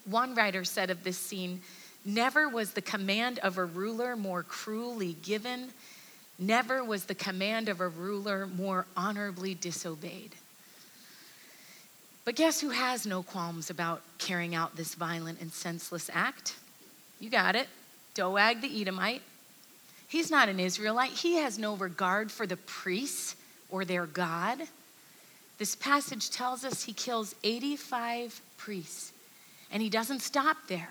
One 0.06 0.36
writer 0.36 0.64
said 0.64 0.90
of 0.90 1.04
this 1.04 1.18
scene 1.18 1.62
Never 2.06 2.48
was 2.48 2.72
the 2.72 2.82
command 2.82 3.40
of 3.40 3.58
a 3.58 3.66
ruler 3.66 4.16
more 4.16 4.42
cruelly 4.42 5.18
given, 5.24 5.70
never 6.40 6.82
was 6.82 7.06
the 7.06 7.16
command 7.16 7.68
of 7.68 7.82
a 7.82 7.90
ruler 7.90 8.48
more 8.48 8.86
honorably 8.96 9.54
disobeyed. 9.56 10.32
But 12.24 12.36
guess 12.36 12.62
who 12.62 12.70
has 12.70 13.06
no 13.06 13.24
qualms 13.24 13.70
about 13.70 14.02
carrying 14.20 14.56
out 14.56 14.76
this 14.76 14.96
violent 14.96 15.42
and 15.42 15.52
senseless 15.52 16.10
act? 16.14 16.56
You 17.20 17.30
got 17.30 17.56
it. 17.56 17.68
Doeg 18.14 18.62
the 18.62 18.82
Edomite. 18.82 19.22
He's 20.08 20.32
not 20.32 20.50
an 20.50 20.60
Israelite. 20.60 21.12
He 21.12 21.36
has 21.36 21.60
no 21.60 21.76
regard 21.76 22.32
for 22.32 22.48
the 22.48 22.58
priests 22.58 23.36
or 23.70 23.84
their 23.84 24.06
God. 24.06 24.60
This 25.58 25.76
passage 25.76 26.30
tells 26.30 26.64
us 26.64 26.84
he 26.84 26.94
kills 26.94 27.36
85 27.44 28.42
priests, 28.58 29.12
and 29.72 29.82
he 29.82 29.90
doesn't 29.90 30.22
stop 30.22 30.58
there. 30.68 30.90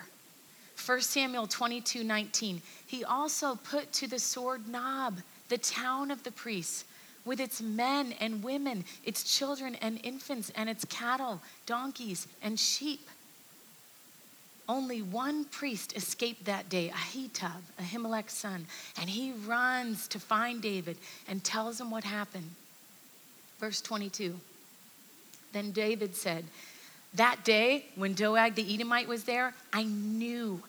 1 0.85 1.01
Samuel 1.01 1.47
22 1.47 2.05
19. 2.05 2.61
He 2.87 3.05
also 3.05 3.55
put 3.55 3.93
to 3.95 4.07
the 4.07 4.19
sword 4.19 4.69
Nob, 4.69 5.19
the 5.49 5.59
town 5.59 6.11
of 6.11 6.23
the 6.23 6.33
priests, 6.33 6.85
with 7.25 7.41
its 7.41 7.63
men 7.63 8.13
and 8.21 8.43
women, 8.43 8.85
its 9.05 9.37
children 9.37 9.77
and 9.77 9.99
infants, 10.05 10.53
and 10.55 10.69
its 10.69 10.85
cattle, 10.85 11.41
donkeys, 11.65 12.27
and 12.43 12.61
sheep. 12.61 13.09
Only 14.69 15.01
one 15.01 15.45
priest 15.45 15.97
escaped 15.97 16.45
that 16.47 16.69
day, 16.69 16.91
Ahitub, 16.93 17.63
Ahimelech's 17.81 18.33
son, 18.33 18.67
and 19.01 19.09
he 19.09 19.33
runs 19.47 20.09
to 20.09 20.19
find 20.19 20.61
David 20.61 20.97
and 21.29 21.45
tells 21.45 21.81
him 21.81 21.91
what 21.91 22.03
happened. 22.03 22.51
Verse 23.61 23.81
22. 23.81 24.35
Then 25.53 25.71
David 25.71 26.17
said, 26.17 26.45
That 27.15 27.45
day 27.45 27.87
when 27.95 28.15
Doeg 28.15 28.57
the 28.57 28.75
Edomite 28.75 29.09
was 29.09 29.25
there, 29.25 29.55
I 29.73 29.85
knew 29.85 30.63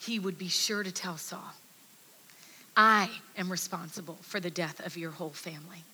he 0.00 0.18
would 0.18 0.38
be 0.38 0.48
sure 0.48 0.82
to 0.82 0.92
tell 0.92 1.16
Saul, 1.16 1.54
I 2.76 3.10
am 3.36 3.50
responsible 3.50 4.18
for 4.22 4.38
the 4.38 4.50
death 4.50 4.84
of 4.84 4.96
your 4.96 5.10
whole 5.10 5.30
family. 5.30 5.84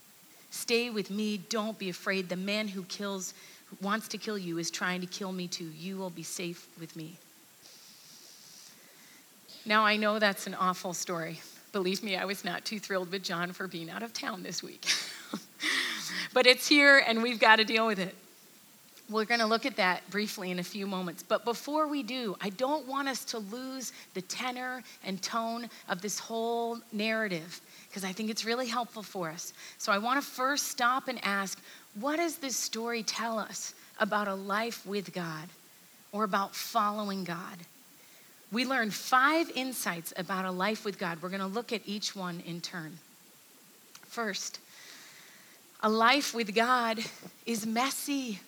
Stay 0.50 0.91
with 0.91 1.11
me. 1.11 1.38
Don't 1.38 1.79
be 1.79 1.91
afraid. 1.91 2.29
The 2.29 2.37
man 2.37 2.69
who 2.69 2.83
kills, 2.85 3.35
who 3.67 3.76
wants 3.85 4.09
to 4.09 4.19
kill 4.19 4.38
you, 4.38 4.59
is 4.59 4.71
trying 4.71 5.00
to 5.00 5.07
kill 5.07 5.33
me 5.33 5.49
too. 5.49 5.71
You 5.79 5.97
will 5.97 6.11
be 6.11 6.23
safe 6.23 6.69
with 6.79 6.95
me. 6.97 7.19
Now, 9.66 9.85
I 9.85 9.96
know 9.96 10.20
that's 10.20 10.46
an 10.46 10.54
awful 10.54 10.94
story. 10.94 11.40
Believe 11.73 12.04
me, 12.04 12.16
I 12.16 12.25
was 12.25 12.44
not 12.44 12.64
too 12.64 12.78
thrilled 12.78 13.11
with 13.11 13.25
John 13.25 13.52
for 13.52 13.66
being 13.66 13.90
out 13.90 14.04
of 14.04 14.12
town 14.12 14.44
this 14.44 14.62
week. 14.62 14.87
but 16.32 16.46
it's 16.46 16.68
here 16.68 17.02
and 17.04 17.20
we've 17.20 17.40
got 17.40 17.56
to 17.56 17.64
deal 17.64 17.85
with 17.85 17.99
it. 17.99 18.14
We're 19.11 19.25
going 19.25 19.40
to 19.40 19.46
look 19.46 19.66
at 19.66 19.76
that 19.76 20.08
briefly 20.08 20.52
in 20.52 20.61
a 20.61 20.64
few 20.64 20.87
moments. 20.87 21.25
But 21.25 21.44
before 21.44 21.88
we 21.88 22.04
do, 22.04 22.37
I 22.40 22.50
don't 22.50 22.87
want 22.87 23.08
us 23.08 23.25
to 23.26 23.38
lose 23.38 23.92
the 24.14 24.23
tenor 24.23 24.85
and 25.04 25.20
tone 25.20 25.68
of 25.88 26.00
this 26.00 26.20
whole 26.20 26.78
narrative 26.92 27.61
because 27.88 28.04
I 28.04 28.12
think 28.12 28.30
it's 28.30 28.44
really 28.44 28.68
helpful 28.68 29.02
for 29.02 29.30
us. 29.30 29.52
So 29.78 29.90
I 29.90 29.99
want 29.99 30.23
to 30.23 30.28
first 30.28 30.68
stop 30.68 31.08
and 31.08 31.18
ask 31.25 31.61
what 31.99 32.16
does 32.16 32.37
this 32.37 32.56
story 32.56 33.02
tell 33.02 33.37
us 33.37 33.75
about 33.99 34.28
a 34.28 34.35
life 34.35 34.87
with 34.87 35.12
God 35.12 35.49
or 36.12 36.23
about 36.23 36.54
following 36.54 37.25
God? 37.25 37.58
We 38.53 38.65
learn 38.65 38.91
five 38.91 39.50
insights 39.55 40.12
about 40.17 40.45
a 40.45 40.50
life 40.50 40.85
with 40.85 40.99
God. 40.99 41.19
We're 41.21 41.31
going 41.31 41.41
to 41.41 41.47
look 41.47 41.73
at 41.73 41.83
each 41.85 42.15
one 42.15 42.43
in 42.47 42.61
turn. 42.61 42.99
First, 44.07 44.61
a 45.83 45.88
life 45.88 46.35
with 46.35 46.55
God 46.55 47.00
is 47.45 47.67
messy 47.67 48.41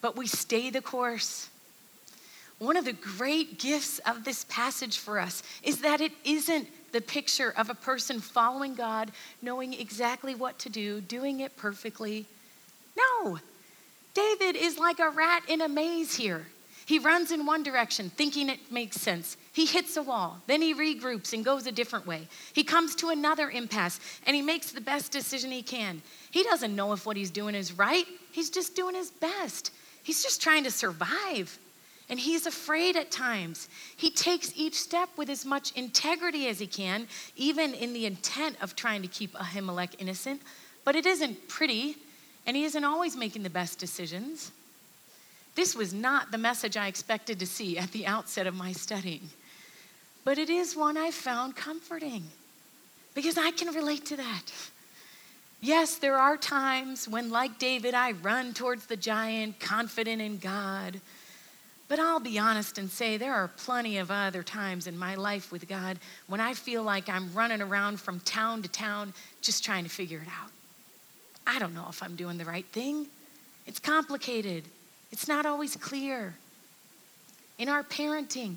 but 0.00 0.16
we 0.16 0.28
stay 0.28 0.70
the 0.70 0.80
course. 0.80 1.48
One 2.58 2.76
of 2.76 2.84
the 2.84 2.92
great 2.92 3.58
gifts 3.58 3.98
of 4.00 4.22
this 4.22 4.44
passage 4.44 4.98
for 4.98 5.18
us 5.18 5.42
is 5.64 5.80
that 5.80 6.00
it 6.00 6.12
isn't 6.24 6.68
the 6.92 7.00
picture 7.00 7.52
of 7.56 7.70
a 7.70 7.74
person 7.74 8.20
following 8.20 8.76
God, 8.76 9.10
knowing 9.42 9.74
exactly 9.74 10.36
what 10.36 10.60
to 10.60 10.68
do, 10.68 11.00
doing 11.00 11.40
it 11.40 11.56
perfectly. 11.56 12.24
No, 12.96 13.40
David 14.14 14.54
is 14.54 14.78
like 14.78 15.00
a 15.00 15.10
rat 15.10 15.42
in 15.48 15.60
a 15.60 15.68
maze 15.68 16.14
here. 16.14 16.46
He 16.86 17.00
runs 17.00 17.32
in 17.32 17.44
one 17.44 17.64
direction, 17.64 18.10
thinking 18.10 18.48
it 18.48 18.70
makes 18.70 19.00
sense. 19.00 19.36
He 19.52 19.66
hits 19.66 19.96
a 19.96 20.02
wall. 20.04 20.40
Then 20.46 20.62
he 20.62 20.72
regroups 20.72 21.32
and 21.32 21.44
goes 21.44 21.66
a 21.66 21.72
different 21.72 22.06
way. 22.06 22.28
He 22.52 22.62
comes 22.62 22.94
to 22.96 23.08
another 23.08 23.50
impasse 23.50 23.98
and 24.24 24.36
he 24.36 24.40
makes 24.40 24.70
the 24.70 24.80
best 24.80 25.10
decision 25.10 25.50
he 25.50 25.62
can. 25.62 26.00
He 26.30 26.44
doesn't 26.44 26.76
know 26.76 26.92
if 26.92 27.04
what 27.04 27.16
he's 27.16 27.32
doing 27.32 27.56
is 27.56 27.72
right, 27.72 28.06
he's 28.30 28.50
just 28.50 28.76
doing 28.76 28.94
his 28.94 29.10
best. 29.10 29.72
He's 30.04 30.22
just 30.22 30.40
trying 30.40 30.62
to 30.62 30.70
survive. 30.70 31.58
And 32.08 32.20
he's 32.20 32.46
afraid 32.46 32.94
at 32.94 33.10
times. 33.10 33.68
He 33.96 34.10
takes 34.10 34.52
each 34.54 34.74
step 34.74 35.08
with 35.16 35.28
as 35.28 35.44
much 35.44 35.72
integrity 35.72 36.46
as 36.46 36.60
he 36.60 36.68
can, 36.68 37.08
even 37.34 37.74
in 37.74 37.94
the 37.94 38.06
intent 38.06 38.56
of 38.62 38.76
trying 38.76 39.02
to 39.02 39.08
keep 39.08 39.32
Ahimelech 39.32 39.96
innocent. 39.98 40.40
But 40.84 40.94
it 40.94 41.04
isn't 41.04 41.48
pretty, 41.48 41.96
and 42.46 42.56
he 42.56 42.62
isn't 42.62 42.84
always 42.84 43.16
making 43.16 43.42
the 43.42 43.50
best 43.50 43.80
decisions. 43.80 44.52
This 45.56 45.74
was 45.74 45.92
not 45.92 46.30
the 46.30 46.38
message 46.38 46.76
I 46.76 46.86
expected 46.86 47.40
to 47.40 47.46
see 47.46 47.76
at 47.78 47.90
the 47.90 48.06
outset 48.06 48.46
of 48.46 48.54
my 48.54 48.72
studying, 48.72 49.30
but 50.24 50.38
it 50.38 50.50
is 50.50 50.76
one 50.76 50.96
I 50.96 51.10
found 51.10 51.56
comforting 51.56 52.24
because 53.14 53.36
I 53.38 53.50
can 53.50 53.74
relate 53.74 54.04
to 54.06 54.16
that. 54.18 54.42
Yes, 55.62 55.96
there 55.96 56.18
are 56.18 56.36
times 56.36 57.08
when, 57.08 57.30
like 57.30 57.58
David, 57.58 57.94
I 57.94 58.12
run 58.12 58.52
towards 58.52 58.86
the 58.86 58.96
giant, 58.96 59.58
confident 59.58 60.20
in 60.20 60.36
God. 60.36 61.00
But 61.88 61.98
I'll 61.98 62.20
be 62.20 62.38
honest 62.38 62.78
and 62.78 62.90
say 62.90 63.16
there 63.16 63.34
are 63.34 63.48
plenty 63.48 63.98
of 63.98 64.10
other 64.10 64.42
times 64.42 64.86
in 64.86 64.98
my 64.98 65.14
life 65.14 65.52
with 65.52 65.68
God 65.68 65.98
when 66.26 66.40
I 66.40 66.52
feel 66.52 66.82
like 66.82 67.08
I'm 67.08 67.32
running 67.32 67.62
around 67.62 68.00
from 68.00 68.20
town 68.20 68.62
to 68.62 68.68
town 68.68 69.14
just 69.40 69.64
trying 69.64 69.84
to 69.84 69.90
figure 69.90 70.18
it 70.18 70.28
out. 70.28 70.50
I 71.46 71.58
don't 71.58 71.74
know 71.74 71.86
if 71.88 72.02
I'm 72.02 72.16
doing 72.16 72.38
the 72.38 72.44
right 72.44 72.66
thing. 72.66 73.06
It's 73.66 73.78
complicated, 73.78 74.64
it's 75.10 75.28
not 75.28 75.46
always 75.46 75.76
clear. 75.76 76.34
In 77.58 77.68
our 77.68 77.82
parenting, 77.82 78.56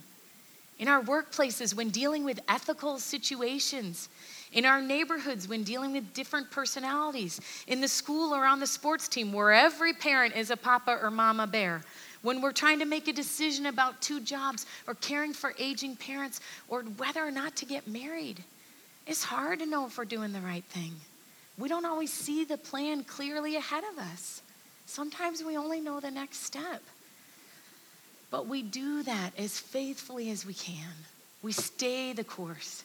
in 0.78 0.88
our 0.88 1.02
workplaces, 1.02 1.74
when 1.74 1.90
dealing 1.90 2.24
with 2.24 2.40
ethical 2.48 3.00
situations, 3.00 4.10
in 4.52 4.66
our 4.66 4.82
neighborhoods 4.82 5.48
when 5.48 5.64
dealing 5.64 5.94
with 5.94 6.14
different 6.14 6.50
personalities, 6.50 7.40
in 7.68 7.82
the 7.82 7.88
school 7.88 8.34
or 8.34 8.46
on 8.46 8.60
the 8.60 8.68
sports 8.68 9.08
team 9.08 9.32
where 9.32 9.52
every 9.52 9.94
parent 9.94 10.36
is 10.36 10.50
a 10.50 10.58
papa 10.58 10.98
or 11.02 11.12
mama 11.12 11.46
bear, 11.46 11.82
when 12.22 12.42
we're 12.42 12.52
trying 12.52 12.80
to 12.80 12.86
make 12.86 13.08
a 13.08 13.14
decision 13.14 13.68
about 13.68 14.02
two 14.02 14.20
jobs 14.20 14.66
or 14.88 14.96
caring 14.96 15.34
for 15.34 15.54
aging 15.60 15.96
parents 15.96 16.42
or 16.68 16.82
whether 16.98 17.26
or 17.26 17.32
not 17.32 17.56
to 17.56 17.66
get 17.66 17.88
married. 17.88 18.44
It's 19.08 19.24
hard 19.24 19.60
to 19.60 19.66
know 19.66 19.86
if 19.86 19.98
we're 19.98 20.06
doing 20.06 20.34
the 20.34 20.42
right 20.42 20.64
thing. 20.66 20.94
We 21.58 21.70
don't 21.70 21.86
always 21.86 22.12
see 22.12 22.44
the 22.44 22.58
plan 22.58 23.04
clearly 23.04 23.56
ahead 23.56 23.84
of 23.94 24.00
us. 24.00 24.42
Sometimes 24.90 25.44
we 25.44 25.56
only 25.56 25.80
know 25.80 26.00
the 26.00 26.10
next 26.10 26.44
step. 26.44 26.82
But 28.32 28.48
we 28.48 28.64
do 28.64 29.04
that 29.04 29.38
as 29.38 29.60
faithfully 29.60 30.32
as 30.32 30.48
we 30.48 30.56
can. 30.56 30.94
We 31.44 31.52
stay 31.52 32.12
the 32.12 32.24
course. 32.24 32.84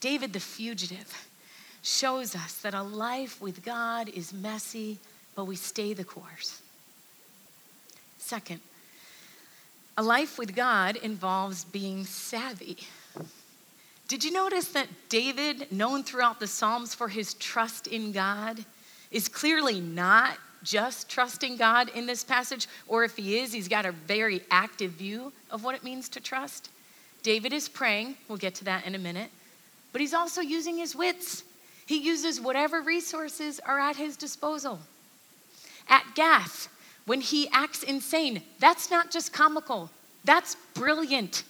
David 0.00 0.32
the 0.32 0.40
fugitive 0.40 1.28
shows 1.82 2.34
us 2.34 2.54
that 2.62 2.72
a 2.72 2.82
life 2.82 3.42
with 3.42 3.62
God 3.62 4.08
is 4.08 4.32
messy, 4.32 5.00
but 5.34 5.44
we 5.44 5.54
stay 5.54 5.92
the 5.92 6.02
course. 6.02 6.62
Second, 8.16 8.60
a 9.98 10.02
life 10.02 10.38
with 10.38 10.56
God 10.56 10.96
involves 10.96 11.64
being 11.64 12.06
savvy. 12.06 12.78
Did 14.08 14.24
you 14.24 14.32
notice 14.32 14.68
that 14.68 14.88
David, 15.10 15.70
known 15.70 16.04
throughout 16.04 16.40
the 16.40 16.46
Psalms 16.46 16.94
for 16.94 17.08
his 17.08 17.34
trust 17.34 17.86
in 17.86 18.12
God, 18.12 18.64
is 19.10 19.28
clearly 19.28 19.78
not 19.78 20.38
just 20.62 21.08
trusting 21.08 21.56
God 21.56 21.88
in 21.90 22.06
this 22.06 22.24
passage, 22.24 22.66
or 22.86 23.04
if 23.04 23.16
he 23.16 23.38
is, 23.38 23.52
he's 23.52 23.68
got 23.68 23.86
a 23.86 23.92
very 23.92 24.42
active 24.50 24.92
view 24.92 25.32
of 25.50 25.64
what 25.64 25.74
it 25.74 25.84
means 25.84 26.08
to 26.10 26.20
trust? 26.20 26.70
David 27.22 27.52
is 27.52 27.68
praying, 27.68 28.16
we'll 28.28 28.38
get 28.38 28.54
to 28.56 28.64
that 28.64 28.86
in 28.86 28.94
a 28.94 28.98
minute 28.98 29.30
but 29.92 30.00
he's 30.00 30.14
also 30.14 30.40
using 30.40 30.78
his 30.78 30.94
wits. 30.94 31.44
He 31.86 31.98
uses 31.98 32.40
whatever 32.40 32.80
resources 32.80 33.60
are 33.60 33.78
at 33.78 33.96
his 33.96 34.16
disposal. 34.16 34.78
At 35.88 36.04
Gath, 36.14 36.68
when 37.06 37.20
he 37.20 37.48
acts 37.52 37.82
insane, 37.82 38.42
that's 38.58 38.90
not 38.90 39.10
just 39.10 39.32
comical, 39.32 39.90
that's 40.24 40.56
brilliant. 40.74 41.44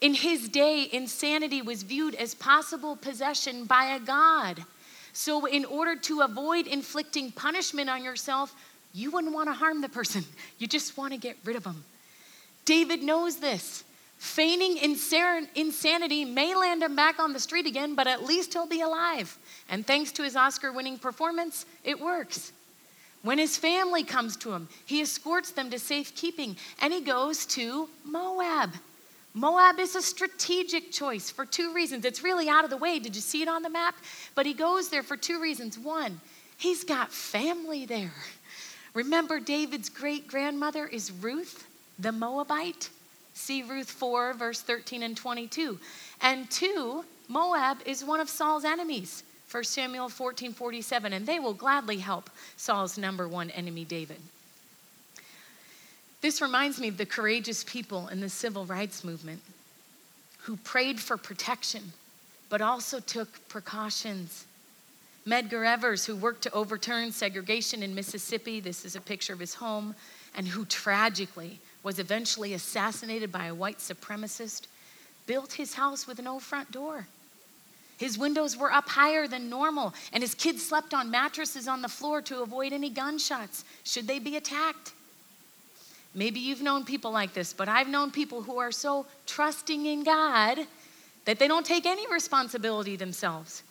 In 0.00 0.14
his 0.14 0.48
day, 0.48 0.88
insanity 0.92 1.62
was 1.62 1.82
viewed 1.82 2.14
as 2.14 2.34
possible 2.34 2.96
possession 2.96 3.64
by 3.64 3.86
a 3.86 4.00
god. 4.00 4.64
So, 5.12 5.46
in 5.46 5.64
order 5.64 5.96
to 5.96 6.20
avoid 6.22 6.66
inflicting 6.66 7.32
punishment 7.32 7.90
on 7.90 8.02
yourself, 8.02 8.54
you 8.94 9.10
wouldn't 9.10 9.34
want 9.34 9.48
to 9.48 9.52
harm 9.52 9.80
the 9.80 9.88
person. 9.88 10.24
You 10.58 10.68
just 10.68 10.96
want 10.96 11.12
to 11.12 11.18
get 11.18 11.36
rid 11.44 11.56
of 11.56 11.64
them. 11.64 11.84
David 12.64 13.02
knows 13.02 13.38
this. 13.38 13.82
Feigning 14.18 14.76
insanity 14.76 16.24
may 16.24 16.54
land 16.54 16.84
him 16.84 16.94
back 16.94 17.18
on 17.18 17.32
the 17.32 17.40
street 17.40 17.66
again, 17.66 17.96
but 17.96 18.06
at 18.06 18.22
least 18.22 18.52
he'll 18.52 18.68
be 18.68 18.80
alive. 18.80 19.36
And 19.68 19.84
thanks 19.84 20.12
to 20.12 20.22
his 20.22 20.36
Oscar 20.36 20.72
winning 20.72 20.96
performance, 20.96 21.66
it 21.82 22.00
works. 22.00 22.52
When 23.22 23.38
his 23.38 23.56
family 23.56 24.04
comes 24.04 24.36
to 24.38 24.52
him, 24.52 24.68
he 24.86 25.00
escorts 25.00 25.50
them 25.50 25.70
to 25.70 25.78
safekeeping 25.80 26.56
and 26.80 26.92
he 26.92 27.00
goes 27.00 27.46
to 27.46 27.88
Moab. 28.04 28.70
Moab 29.34 29.78
is 29.78 29.96
a 29.96 30.02
strategic 30.02 30.92
choice 30.92 31.30
for 31.30 31.46
two 31.46 31.72
reasons. 31.72 32.04
It's 32.04 32.22
really 32.22 32.48
out 32.48 32.64
of 32.64 32.70
the 32.70 32.76
way. 32.76 32.98
Did 32.98 33.14
you 33.16 33.22
see 33.22 33.42
it 33.42 33.48
on 33.48 33.62
the 33.62 33.70
map? 33.70 33.96
But 34.34 34.44
he 34.44 34.52
goes 34.52 34.88
there 34.88 35.02
for 35.02 35.16
two 35.16 35.40
reasons. 35.40 35.78
One, 35.78 36.20
he's 36.58 36.84
got 36.84 37.10
family 37.10 37.86
there. 37.86 38.12
Remember, 38.94 39.40
David's 39.40 39.88
great 39.88 40.28
grandmother 40.28 40.86
is 40.86 41.10
Ruth, 41.10 41.66
the 41.98 42.12
Moabite. 42.12 42.90
See 43.32 43.62
Ruth 43.62 43.90
4, 43.90 44.34
verse 44.34 44.60
13 44.60 45.02
and 45.02 45.16
22. 45.16 45.78
And 46.20 46.50
two, 46.50 47.04
Moab 47.28 47.78
is 47.86 48.04
one 48.04 48.20
of 48.20 48.28
Saul's 48.28 48.66
enemies. 48.66 49.24
1 49.50 49.64
Samuel 49.64 50.10
14, 50.10 50.52
47. 50.52 51.14
And 51.14 51.26
they 51.26 51.40
will 51.40 51.54
gladly 51.54 51.96
help 51.96 52.28
Saul's 52.58 52.98
number 52.98 53.26
one 53.26 53.50
enemy, 53.50 53.86
David. 53.86 54.18
This 56.22 56.40
reminds 56.40 56.80
me 56.80 56.88
of 56.88 56.96
the 56.96 57.04
courageous 57.04 57.64
people 57.64 58.06
in 58.08 58.20
the 58.20 58.28
civil 58.28 58.64
rights 58.64 59.02
movement 59.02 59.42
who 60.42 60.56
prayed 60.56 61.00
for 61.00 61.16
protection, 61.16 61.92
but 62.48 62.60
also 62.60 63.00
took 63.00 63.48
precautions. 63.48 64.44
Medgar 65.26 65.66
Evers, 65.66 66.06
who 66.06 66.16
worked 66.16 66.42
to 66.42 66.52
overturn 66.52 67.12
segregation 67.12 67.82
in 67.82 67.94
Mississippi, 67.94 68.60
this 68.60 68.84
is 68.84 68.96
a 68.96 69.00
picture 69.00 69.32
of 69.32 69.38
his 69.40 69.54
home, 69.54 69.94
and 70.34 70.48
who 70.48 70.64
tragically 70.64 71.60
was 71.82 71.98
eventually 71.98 72.54
assassinated 72.54 73.30
by 73.30 73.46
a 73.46 73.54
white 73.54 73.78
supremacist, 73.78 74.66
built 75.26 75.52
his 75.52 75.74
house 75.74 76.06
with 76.06 76.22
no 76.22 76.38
front 76.38 76.70
door. 76.70 77.06
His 77.98 78.18
windows 78.18 78.56
were 78.56 78.72
up 78.72 78.88
higher 78.88 79.28
than 79.28 79.50
normal, 79.50 79.94
and 80.12 80.22
his 80.22 80.34
kids 80.34 80.64
slept 80.66 80.94
on 80.94 81.10
mattresses 81.10 81.68
on 81.68 81.82
the 81.82 81.88
floor 81.88 82.22
to 82.22 82.42
avoid 82.42 82.72
any 82.72 82.90
gunshots 82.90 83.64
should 83.84 84.06
they 84.06 84.18
be 84.18 84.36
attacked. 84.36 84.92
Maybe 86.14 86.40
you've 86.40 86.62
known 86.62 86.84
people 86.84 87.10
like 87.10 87.32
this, 87.32 87.52
but 87.52 87.68
I've 87.68 87.88
known 87.88 88.10
people 88.10 88.42
who 88.42 88.58
are 88.58 88.72
so 88.72 89.06
trusting 89.26 89.86
in 89.86 90.04
God 90.04 90.58
that 91.24 91.38
they 91.38 91.48
don't 91.48 91.64
take 91.64 91.86
any 91.86 92.10
responsibility 92.12 92.96
themselves. 92.96 93.62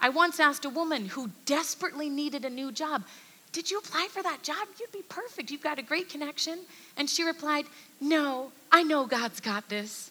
I 0.00 0.08
once 0.08 0.40
asked 0.40 0.64
a 0.64 0.70
woman 0.70 1.06
who 1.06 1.30
desperately 1.44 2.08
needed 2.08 2.44
a 2.44 2.50
new 2.50 2.72
job 2.72 3.04
did 3.52 3.70
you 3.70 3.78
apply 3.78 4.08
for 4.10 4.22
that 4.22 4.42
job? 4.42 4.66
You'd 4.80 4.92
be 4.92 5.02
perfect. 5.08 5.50
You've 5.50 5.62
got 5.62 5.78
a 5.78 5.82
great 5.82 6.08
connection. 6.08 6.58
And 6.96 7.08
she 7.08 7.22
replied, 7.22 7.66
No, 8.00 8.50
I 8.72 8.82
know 8.82 9.06
God's 9.06 9.40
got 9.40 9.68
this. 9.68 10.10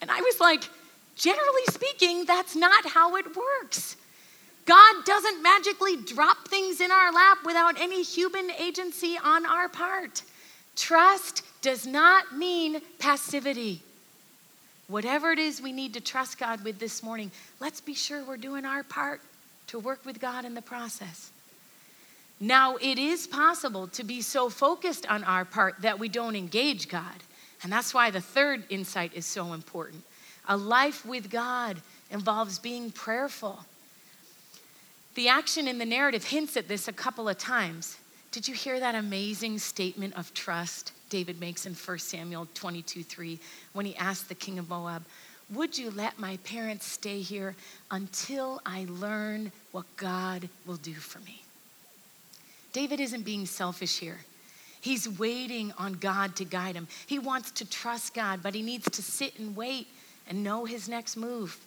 And 0.00 0.10
I 0.10 0.20
was 0.20 0.40
like, 0.40 0.62
Generally 1.16 1.64
speaking, 1.70 2.24
that's 2.24 2.54
not 2.54 2.86
how 2.86 3.16
it 3.16 3.24
works. 3.34 3.96
God 4.66 5.04
doesn't 5.04 5.42
magically 5.42 5.96
drop 5.96 6.48
things 6.48 6.80
in 6.80 6.90
our 6.90 7.12
lap 7.12 7.38
without 7.44 7.80
any 7.80 8.02
human 8.02 8.50
agency 8.50 9.16
on 9.22 9.46
our 9.46 9.68
part. 9.68 10.22
Trust 10.76 11.42
does 11.62 11.86
not 11.86 12.36
mean 12.36 12.80
passivity. 12.98 13.82
Whatever 14.88 15.32
it 15.32 15.38
is 15.38 15.60
we 15.60 15.72
need 15.72 15.94
to 15.94 16.00
trust 16.00 16.38
God 16.38 16.62
with 16.62 16.78
this 16.78 17.02
morning, 17.02 17.32
let's 17.58 17.80
be 17.80 17.94
sure 17.94 18.22
we're 18.22 18.36
doing 18.36 18.64
our 18.64 18.84
part 18.84 19.20
to 19.68 19.78
work 19.78 20.04
with 20.04 20.20
God 20.20 20.44
in 20.44 20.54
the 20.54 20.62
process. 20.62 21.32
Now, 22.38 22.76
it 22.76 22.98
is 22.98 23.26
possible 23.26 23.88
to 23.88 24.04
be 24.04 24.20
so 24.20 24.50
focused 24.50 25.06
on 25.10 25.24
our 25.24 25.44
part 25.44 25.80
that 25.80 25.98
we 25.98 26.08
don't 26.08 26.36
engage 26.36 26.88
God. 26.88 27.22
And 27.62 27.72
that's 27.72 27.94
why 27.94 28.10
the 28.10 28.20
third 28.20 28.64
insight 28.68 29.12
is 29.14 29.24
so 29.24 29.54
important. 29.54 30.04
A 30.46 30.56
life 30.56 31.04
with 31.06 31.30
God 31.30 31.78
involves 32.10 32.58
being 32.58 32.90
prayerful. 32.90 33.64
The 35.14 35.28
action 35.28 35.66
in 35.66 35.78
the 35.78 35.86
narrative 35.86 36.24
hints 36.24 36.56
at 36.56 36.68
this 36.68 36.86
a 36.86 36.92
couple 36.92 37.28
of 37.28 37.38
times. 37.38 37.96
Did 38.36 38.48
you 38.48 38.54
hear 38.54 38.78
that 38.78 38.94
amazing 38.94 39.58
statement 39.60 40.12
of 40.14 40.34
trust 40.34 40.92
David 41.08 41.40
makes 41.40 41.64
in 41.64 41.72
1 41.72 41.98
Samuel 41.98 42.46
22 42.52 43.02
3 43.02 43.38
when 43.72 43.86
he 43.86 43.96
asked 43.96 44.28
the 44.28 44.34
king 44.34 44.58
of 44.58 44.68
Moab, 44.68 45.06
Would 45.54 45.78
you 45.78 45.90
let 45.90 46.18
my 46.18 46.36
parents 46.44 46.84
stay 46.84 47.20
here 47.20 47.54
until 47.90 48.60
I 48.66 48.84
learn 48.90 49.52
what 49.72 49.86
God 49.96 50.50
will 50.66 50.76
do 50.76 50.92
for 50.92 51.18
me? 51.20 51.44
David 52.74 53.00
isn't 53.00 53.22
being 53.22 53.46
selfish 53.46 54.00
here. 54.00 54.18
He's 54.82 55.08
waiting 55.18 55.72
on 55.78 55.94
God 55.94 56.36
to 56.36 56.44
guide 56.44 56.74
him. 56.74 56.88
He 57.06 57.18
wants 57.18 57.52
to 57.52 57.64
trust 57.64 58.12
God, 58.12 58.40
but 58.42 58.54
he 58.54 58.60
needs 58.60 58.84
to 58.90 59.02
sit 59.02 59.38
and 59.38 59.56
wait 59.56 59.86
and 60.28 60.44
know 60.44 60.66
his 60.66 60.90
next 60.90 61.16
move. 61.16 61.58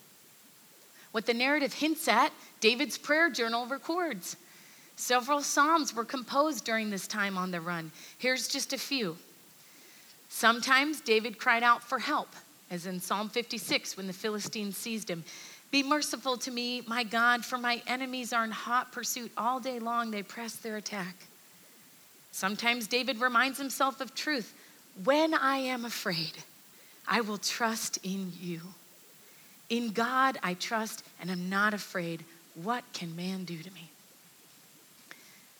What 1.13 1.25
the 1.25 1.34
narrative 1.34 1.73
hints 1.73 2.08
at, 2.08 2.32
David's 2.60 2.99
prayer 2.99 3.32
journal 3.32 3.65
records. 3.65 4.36
Several 4.99 5.41
Psalms 5.41 5.95
were 5.95 6.03
composed 6.03 6.65
during 6.65 6.89
this 6.89 7.07
time 7.07 7.38
on 7.38 7.51
the 7.51 7.62
run. 7.62 7.89
Here's 8.17 8.49
just 8.49 8.73
a 8.73 8.77
few. 8.77 9.17
Sometimes 10.27 10.99
David 10.99 11.39
cried 11.39 11.63
out 11.63 11.81
for 11.81 11.99
help, 11.99 12.27
as 12.69 12.85
in 12.85 12.99
Psalm 12.99 13.29
56 13.29 13.95
when 13.95 14.07
the 14.07 14.13
Philistines 14.13 14.75
seized 14.75 15.09
him. 15.09 15.23
Be 15.71 15.83
merciful 15.83 16.35
to 16.39 16.51
me, 16.51 16.83
my 16.85 17.05
God, 17.05 17.45
for 17.45 17.57
my 17.57 17.81
enemies 17.88 18.33
are 18.33 18.43
in 18.43 18.51
hot 18.51 18.91
pursuit. 18.91 19.31
All 19.38 19.62
day 19.62 19.79
long 19.79 20.12
they 20.12 20.21
press 20.21 20.55
their 20.57 20.75
attack. 20.75 21.15
Sometimes 22.33 22.85
David 22.85 23.21
reminds 23.21 23.57
himself 23.57 24.01
of 24.01 24.13
truth. 24.13 24.53
When 25.05 25.33
I 25.33 25.59
am 25.59 25.85
afraid, 25.85 26.33
I 27.07 27.21
will 27.21 27.38
trust 27.38 27.99
in 28.03 28.33
you. 28.38 28.59
In 29.69 29.91
God 29.91 30.38
I 30.43 30.55
trust 30.55 31.05
and 31.21 31.31
I'm 31.31 31.49
not 31.49 31.73
afraid. 31.73 32.25
What 32.62 32.83
can 32.91 33.15
man 33.15 33.45
do 33.45 33.63
to 33.63 33.71
me? 33.71 33.91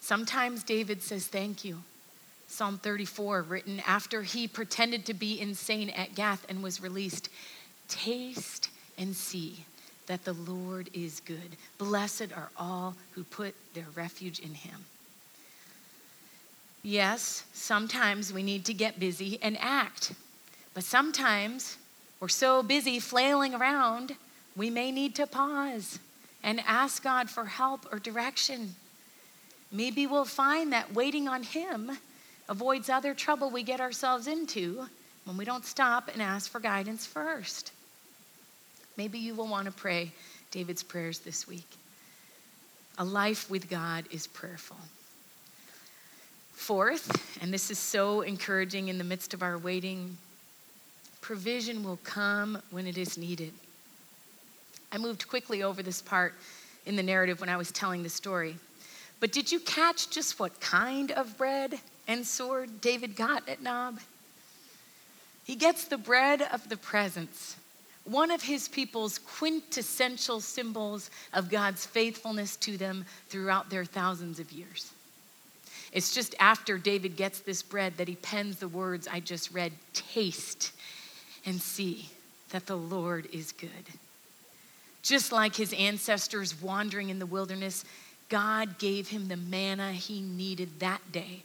Sometimes 0.02 0.64
David 0.64 1.02
says, 1.02 1.28
Thank 1.28 1.64
you. 1.64 1.84
Psalm 2.48 2.80
34, 2.80 3.44
written 3.44 3.80
after 3.86 4.24
he 4.24 4.48
pretended 4.48 5.06
to 5.06 5.14
be 5.14 5.40
insane 5.40 5.92
at 5.92 6.16
Gath 6.16 6.46
and 6.50 6.64
was 6.64 6.82
released. 6.82 7.30
Taste 7.88 8.70
and 8.98 9.16
see 9.16 9.66
that 10.08 10.26
the 10.26 10.34
Lord 10.34 10.90
is 10.94 11.20
good. 11.20 11.56
Blessed 11.78 12.34
are 12.36 12.50
all 12.58 12.96
who 13.12 13.24
put 13.24 13.54
their 13.76 13.86
refuge 13.96 14.40
in 14.40 14.56
him. 14.56 14.86
Yes, 16.82 17.44
sometimes 17.54 18.34
we 18.34 18.42
need 18.42 18.66
to 18.66 18.74
get 18.74 19.00
busy 19.00 19.38
and 19.42 19.58
act, 19.60 20.14
but 20.74 20.84
sometimes 20.84 21.78
we're 22.20 22.30
so 22.30 22.64
busy 22.64 23.00
flailing 23.00 23.54
around, 23.54 24.16
we 24.56 24.70
may 24.70 24.92
need 24.92 25.14
to 25.16 25.28
pause 25.28 26.00
and 26.44 26.62
ask 26.66 27.04
God 27.04 27.30
for 27.30 27.46
help 27.46 27.86
or 27.92 28.00
direction. 28.00 28.76
Maybe 29.72 30.08
we'll 30.08 30.26
find 30.26 30.74
that 30.74 30.94
waiting 30.94 31.28
on 31.28 31.44
Him 31.44 31.92
avoids 32.48 32.90
other 32.90 33.14
trouble 33.14 33.52
we 33.52 33.64
get 33.64 33.80
ourselves 33.80 34.28
into 34.28 34.88
when 35.26 35.38
we 35.38 35.46
don't 35.46 35.66
stop 35.66 36.10
and 36.12 36.22
ask 36.22 36.50
for 36.50 36.60
guidance 36.60 37.06
first. 37.06 37.72
Maybe 38.98 39.20
you 39.20 39.36
will 39.36 39.48
want 39.48 39.66
to 39.66 39.72
pray 39.72 40.12
David's 40.52 40.82
prayers 40.82 41.20
this 41.20 41.48
week. 41.48 41.68
A 42.98 43.06
life 43.06 43.50
with 43.50 43.70
God 43.70 44.06
is 44.12 44.28
prayerful. 44.28 44.78
Fourth, 46.54 47.40
and 47.42 47.54
this 47.54 47.72
is 47.72 47.80
so 47.80 48.22
encouraging 48.22 48.90
in 48.90 48.98
the 48.98 49.04
midst 49.04 49.34
of 49.34 49.44
our 49.44 49.58
waiting, 49.58 50.18
provision 51.22 51.84
will 51.84 52.00
come 52.04 52.62
when 52.72 52.88
it 52.88 52.98
is 52.98 53.18
needed. 53.18 53.54
I 54.92 54.98
moved 54.98 55.28
quickly 55.28 55.64
over 55.64 55.84
this 55.84 56.02
part 56.02 56.34
in 56.86 56.96
the 56.96 57.04
narrative 57.04 57.40
when 57.40 57.50
I 57.50 57.58
was 57.58 57.72
telling 57.72 58.04
the 58.04 58.10
story. 58.10 58.58
But 59.20 59.32
did 59.32 59.52
you 59.52 59.60
catch 59.60 60.10
just 60.10 60.40
what 60.40 60.60
kind 60.62 61.12
of 61.12 61.38
bread 61.38 61.80
and 62.08 62.26
sword 62.26 62.82
David 62.82 63.16
got 63.16 63.48
at 63.50 63.62
Nob? 63.62 64.00
He 65.44 65.56
gets 65.56 65.86
the 65.86 65.98
bread 65.98 66.42
of 66.42 66.70
the 66.70 66.78
presence 66.78 67.56
one 68.10 68.32
of 68.32 68.42
his 68.42 68.68
people's 68.68 69.20
quintessential 69.20 70.42
symbols 70.42 71.12
of 71.34 71.50
God's 71.50 71.86
faithfulness 71.86 72.56
to 72.58 72.78
them 72.78 73.06
throughout 73.28 73.70
their 73.70 73.86
thousands 73.86 74.40
of 74.40 74.52
years. 74.52 74.92
It's 75.92 76.14
just 76.14 76.36
after 76.40 76.78
David 76.78 77.16
gets 77.16 77.40
this 77.40 77.62
bread 77.62 77.98
that 77.98 78.08
he 78.08 78.16
pens 78.16 78.58
the 78.58 78.68
words 78.68 79.08
I 79.08 79.20
just 79.20 79.52
read 79.54 79.74
taste 79.94 80.72
and 81.46 81.62
see 81.62 82.10
that 82.50 82.66
the 82.66 82.78
Lord 82.78 83.28
is 83.32 83.52
good. 83.52 83.70
Just 85.02 85.32
like 85.32 85.56
his 85.56 85.74
ancestors 85.74 86.60
wandering 86.60 87.10
in 87.10 87.20
the 87.20 87.26
wilderness, 87.26 87.86
God 88.30 88.78
gave 88.78 89.10
him 89.10 89.28
the 89.28 89.38
manna 89.38 89.92
he 89.92 90.22
needed 90.22 90.80
that 90.80 91.12
day, 91.12 91.44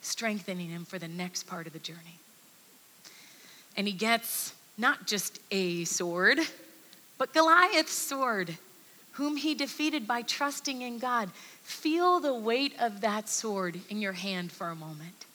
strengthening 0.00 0.68
him 0.68 0.84
for 0.84 0.98
the 0.98 1.08
next 1.08 1.44
part 1.44 1.66
of 1.66 1.72
the 1.72 1.78
journey. 1.78 2.18
And 3.76 3.86
he 3.86 3.92
gets 3.92 4.54
not 4.76 5.06
just 5.06 5.38
a 5.50 5.84
sword, 5.84 6.38
but 7.18 7.32
Goliath's 7.32 7.92
sword, 7.92 8.56
whom 9.12 9.36
he 9.36 9.54
defeated 9.54 10.08
by 10.08 10.22
trusting 10.22 10.82
in 10.82 10.98
God. 10.98 11.30
Feel 11.62 12.18
the 12.18 12.34
weight 12.34 12.74
of 12.80 13.02
that 13.02 13.28
sword 13.28 13.80
in 13.90 14.00
your 14.00 14.12
hand 14.12 14.50
for 14.50 14.68
a 14.68 14.74
moment. 14.74 15.26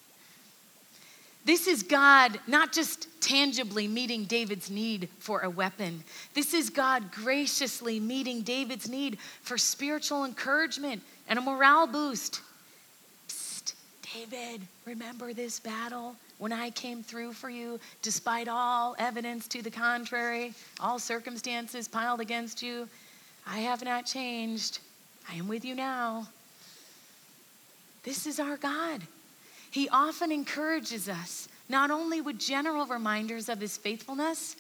This 1.47 1.65
is 1.65 1.81
God 1.81 2.41
not 2.45 2.73
just 2.73 3.07
tangibly 3.21 3.87
meeting 3.87 4.25
David's 4.25 4.69
need 4.69 5.07
for 5.17 5.39
a 5.43 5.49
weapon. 5.49 6.03
This 6.33 6.53
is 6.53 6.69
God 6.69 7.09
graciously 7.09 8.01
meeting 8.01 8.41
David's 8.41 8.89
need 8.89 9.17
for 9.43 9.57
spiritual 9.57 10.25
encouragement 10.25 11.01
and 11.29 11.39
a 11.39 11.41
morale 11.41 11.87
boost. 11.87 12.41
Psst, 13.29 13.75
David, 14.13 14.59
remember 14.85 15.31
this 15.31 15.57
battle 15.57 16.17
when 16.37 16.51
I 16.51 16.69
came 16.71 17.01
through 17.01 17.31
for 17.31 17.49
you, 17.49 17.79
despite 18.01 18.49
all 18.49 18.97
evidence 18.99 19.47
to 19.47 19.61
the 19.61 19.71
contrary, 19.71 20.53
all 20.81 20.99
circumstances 20.99 21.87
piled 21.87 22.19
against 22.19 22.61
you. 22.61 22.89
I 23.47 23.59
have 23.59 23.85
not 23.85 24.05
changed. 24.05 24.79
I 25.31 25.35
am 25.35 25.47
with 25.47 25.63
you 25.63 25.75
now. 25.75 26.27
This 28.03 28.27
is 28.27 28.37
our 28.37 28.57
God. 28.57 29.01
He 29.71 29.89
often 29.89 30.31
encourages 30.31 31.09
us, 31.09 31.47
not 31.69 31.91
only 31.91 32.21
with 32.21 32.39
general 32.39 32.85
reminders 32.85 33.49
of 33.49 33.59
his 33.59 33.77
faithfulness, 33.77 34.55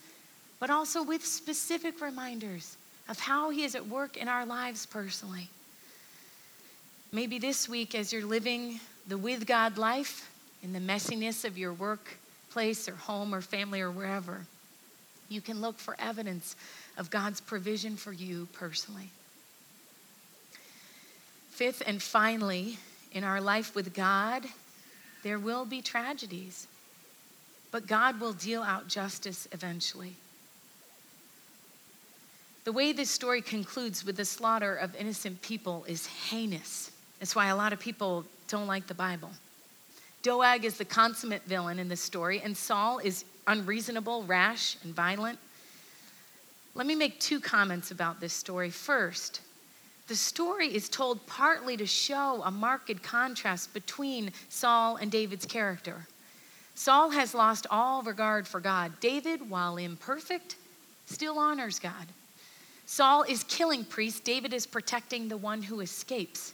but 0.59 0.69
also 0.69 1.03
with 1.03 1.25
specific 1.25 2.01
reminders 2.01 2.77
of 3.09 3.19
how 3.19 3.49
he 3.49 3.63
is 3.63 3.75
at 3.75 3.87
work 3.87 4.17
in 4.17 4.27
our 4.27 4.45
lives 4.45 4.85
personally. 4.85 5.49
Maybe 7.11 7.39
this 7.39 7.69
week, 7.69 7.95
as 7.95 8.11
you're 8.11 8.25
living 8.25 8.79
the 9.07 9.17
with 9.17 9.47
God 9.47 9.77
life 9.77 10.29
in 10.61 10.73
the 10.73 10.79
messiness 10.79 11.45
of 11.45 11.57
your 11.57 11.71
workplace 11.73 12.89
or 12.89 12.95
home 12.95 13.33
or 13.33 13.41
family 13.41 13.79
or 13.79 13.91
wherever, 13.91 14.45
you 15.29 15.39
can 15.39 15.61
look 15.61 15.77
for 15.79 15.95
evidence 15.99 16.55
of 16.97 17.09
God's 17.09 17.39
provision 17.39 17.95
for 17.95 18.11
you 18.11 18.47
personally. 18.53 19.09
Fifth 21.51 21.81
and 21.85 22.01
finally, 22.01 22.77
in 23.11 23.23
our 23.23 23.39
life 23.39 23.73
with 23.73 23.93
God, 23.93 24.43
there 25.23 25.39
will 25.39 25.65
be 25.65 25.81
tragedies, 25.81 26.67
but 27.71 27.87
God 27.87 28.19
will 28.19 28.33
deal 28.33 28.63
out 28.63 28.87
justice 28.87 29.47
eventually. 29.51 30.15
The 32.63 32.71
way 32.73 32.91
this 32.91 33.09
story 33.09 33.41
concludes 33.41 34.05
with 34.05 34.17
the 34.17 34.25
slaughter 34.25 34.75
of 34.75 34.95
innocent 34.95 35.41
people 35.41 35.85
is 35.87 36.05
heinous. 36.05 36.91
That's 37.19 37.35
why 37.35 37.47
a 37.47 37.55
lot 37.55 37.73
of 37.73 37.79
people 37.79 38.25
don't 38.47 38.67
like 38.67 38.87
the 38.87 38.93
Bible. 38.93 39.31
Doeg 40.21 40.65
is 40.65 40.77
the 40.77 40.85
consummate 40.85 41.43
villain 41.43 41.79
in 41.79 41.87
this 41.87 42.01
story, 42.01 42.41
and 42.43 42.57
Saul 42.57 42.99
is 42.99 43.23
unreasonable, 43.47 44.23
rash, 44.23 44.75
and 44.83 44.93
violent. 44.93 45.39
Let 46.75 46.85
me 46.85 46.95
make 46.95 47.19
two 47.19 47.39
comments 47.39 47.91
about 47.91 48.19
this 48.19 48.33
story. 48.33 48.69
First, 48.69 49.41
the 50.07 50.15
story 50.15 50.73
is 50.73 50.89
told 50.89 51.25
partly 51.27 51.75
to 51.77 51.85
show 51.85 52.41
a 52.45 52.51
marked 52.51 53.03
contrast 53.03 53.73
between 53.73 54.31
Saul 54.49 54.95
and 54.95 55.11
David's 55.11 55.45
character. 55.45 56.07
Saul 56.75 57.09
has 57.09 57.33
lost 57.33 57.67
all 57.69 58.03
regard 58.03 58.47
for 58.47 58.59
God. 58.59 58.99
David, 58.99 59.49
while 59.49 59.77
imperfect, 59.77 60.55
still 61.07 61.39
honors 61.39 61.79
God. 61.79 62.07
Saul 62.85 63.23
is 63.23 63.43
killing 63.45 63.83
priests. 63.83 64.21
David 64.21 64.53
is 64.53 64.65
protecting 64.65 65.27
the 65.27 65.37
one 65.37 65.61
who 65.61 65.81
escapes. 65.81 66.53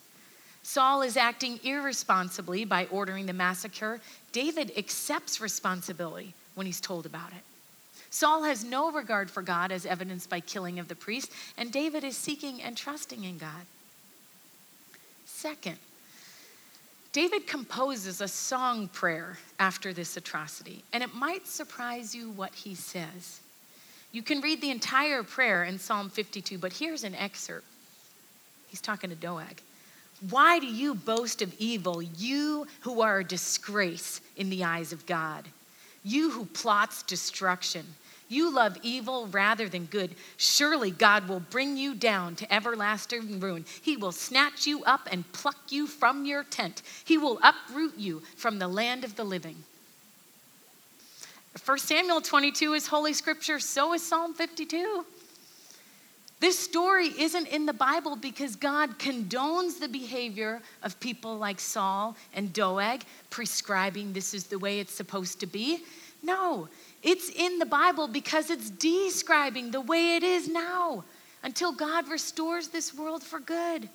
Saul 0.63 1.01
is 1.01 1.17
acting 1.17 1.59
irresponsibly 1.63 2.65
by 2.65 2.87
ordering 2.87 3.25
the 3.25 3.33
massacre. 3.33 3.99
David 4.31 4.71
accepts 4.77 5.41
responsibility 5.41 6.33
when 6.55 6.65
he's 6.65 6.81
told 6.81 7.05
about 7.05 7.31
it. 7.31 7.52
Saul 8.13 8.43
has 8.43 8.63
no 8.63 8.91
regard 8.91 9.32
for 9.32 9.41
God, 9.41 9.71
as 9.71 9.88
evidenced 9.88 10.30
by 10.30 10.39
killing 10.39 10.78
of 10.78 10.88
the 10.88 10.93
priest, 10.93 11.32
and 11.58 11.71
David 11.71 12.04
is 12.04 12.15
seeking 12.15 12.62
and 12.62 12.78
trusting 12.78 13.23
in 13.23 13.39
God. 13.39 13.65
Second, 15.26 15.80
David 17.12 17.47
composes 17.47 18.21
a 18.21 18.28
song 18.28 18.88
prayer 18.88 19.39
after 19.58 19.93
this 19.93 20.15
atrocity, 20.15 20.84
and 20.93 21.02
it 21.02 21.15
might 21.15 21.47
surprise 21.47 22.13
you 22.13 22.30
what 22.30 22.54
he 22.54 22.76
says. 22.76 23.39
You 24.12 24.21
can 24.21 24.41
read 24.41 24.62
the 24.62 24.69
entire 24.69 25.23
prayer 25.23 25.63
in 25.63 25.80
Psalm 25.80 26.12
52, 26.12 26.60
but 26.60 26.71
here's 26.71 27.04
an 27.04 27.15
excerpt. 27.15 27.65
He's 28.67 28.80
talking 28.80 29.10
to 29.10 29.15
Doeg. 29.15 29.60
Why 30.30 30.60
do 30.60 30.67
you 30.67 30.93
boast 30.93 31.41
of 31.41 31.52
evil, 31.58 31.99
you 31.99 32.67
who 32.82 33.02
are 33.02 33.21
a 33.21 33.23
disgrace 33.23 34.21
in 34.38 34.52
the 34.52 34.63
eyes 34.65 34.93
of 34.93 35.08
God? 35.08 35.45
You 36.04 36.30
who 36.30 36.45
plots 36.45 37.02
destruction. 37.02 37.88
You 38.34 38.52
love 38.52 38.78
evil 38.82 39.28
rather 39.28 39.69
than 39.69 39.86
good. 39.86 40.15
Surely 40.38 40.89
God 40.89 41.30
will 41.30 41.39
bring 41.39 41.78
you 41.78 41.93
down 41.93 42.36
to 42.38 42.52
everlasting 42.52 43.39
ruin. 43.39 43.63
He 43.82 43.96
will 43.96 44.12
snatch 44.12 44.65
you 44.65 44.84
up 44.86 45.08
and 45.12 45.32
pluck 45.34 45.58
you 45.69 45.86
from 45.86 46.26
your 46.26 46.43
tent. 46.43 46.82
He 47.06 47.19
will 47.19 47.39
uproot 47.43 47.93
you 47.96 48.24
from 48.36 48.58
the 48.58 48.67
land 48.67 49.04
of 49.04 49.15
the 49.15 49.24
living. 49.24 49.58
1 51.63 51.78
Samuel 51.78 52.22
22 52.22 52.74
is 52.74 52.88
Holy 52.88 53.13
Scripture, 53.13 53.60
so 53.60 53.93
is 53.93 54.04
Psalm 54.04 54.34
52. 54.34 55.06
This 56.39 56.58
story 56.58 57.10
isn't 57.19 57.48
in 57.48 57.67
the 57.67 57.74
Bible 57.74 58.15
because 58.15 58.56
God 58.56 58.98
condones 58.98 59.80
the 59.80 59.88
behavior 59.88 60.60
of 60.82 61.00
people 61.00 61.38
like 61.38 61.60
Saul 61.60 62.17
and 62.34 62.52
Doeg, 62.52 63.04
prescribing 63.30 64.12
this 64.12 64.34
is 64.34 64.46
the 64.46 64.58
way 64.58 64.80
it's 64.80 64.96
supposed 64.96 65.39
to 65.41 65.46
be. 65.46 65.84
No, 66.24 66.67
it's 67.03 67.29
in 67.29 67.59
the 67.59 67.65
Bible 67.65 68.07
because 68.07 68.49
it's 68.49 68.69
describing 68.69 69.71
the 69.71 69.81
way 69.81 70.15
it 70.15 70.23
is 70.23 70.47
now 70.47 71.03
until 71.43 71.73
God 71.73 72.07
restores 72.07 72.69
this 72.69 72.93
world 72.93 73.21
for 73.21 73.39
good. 73.39 73.89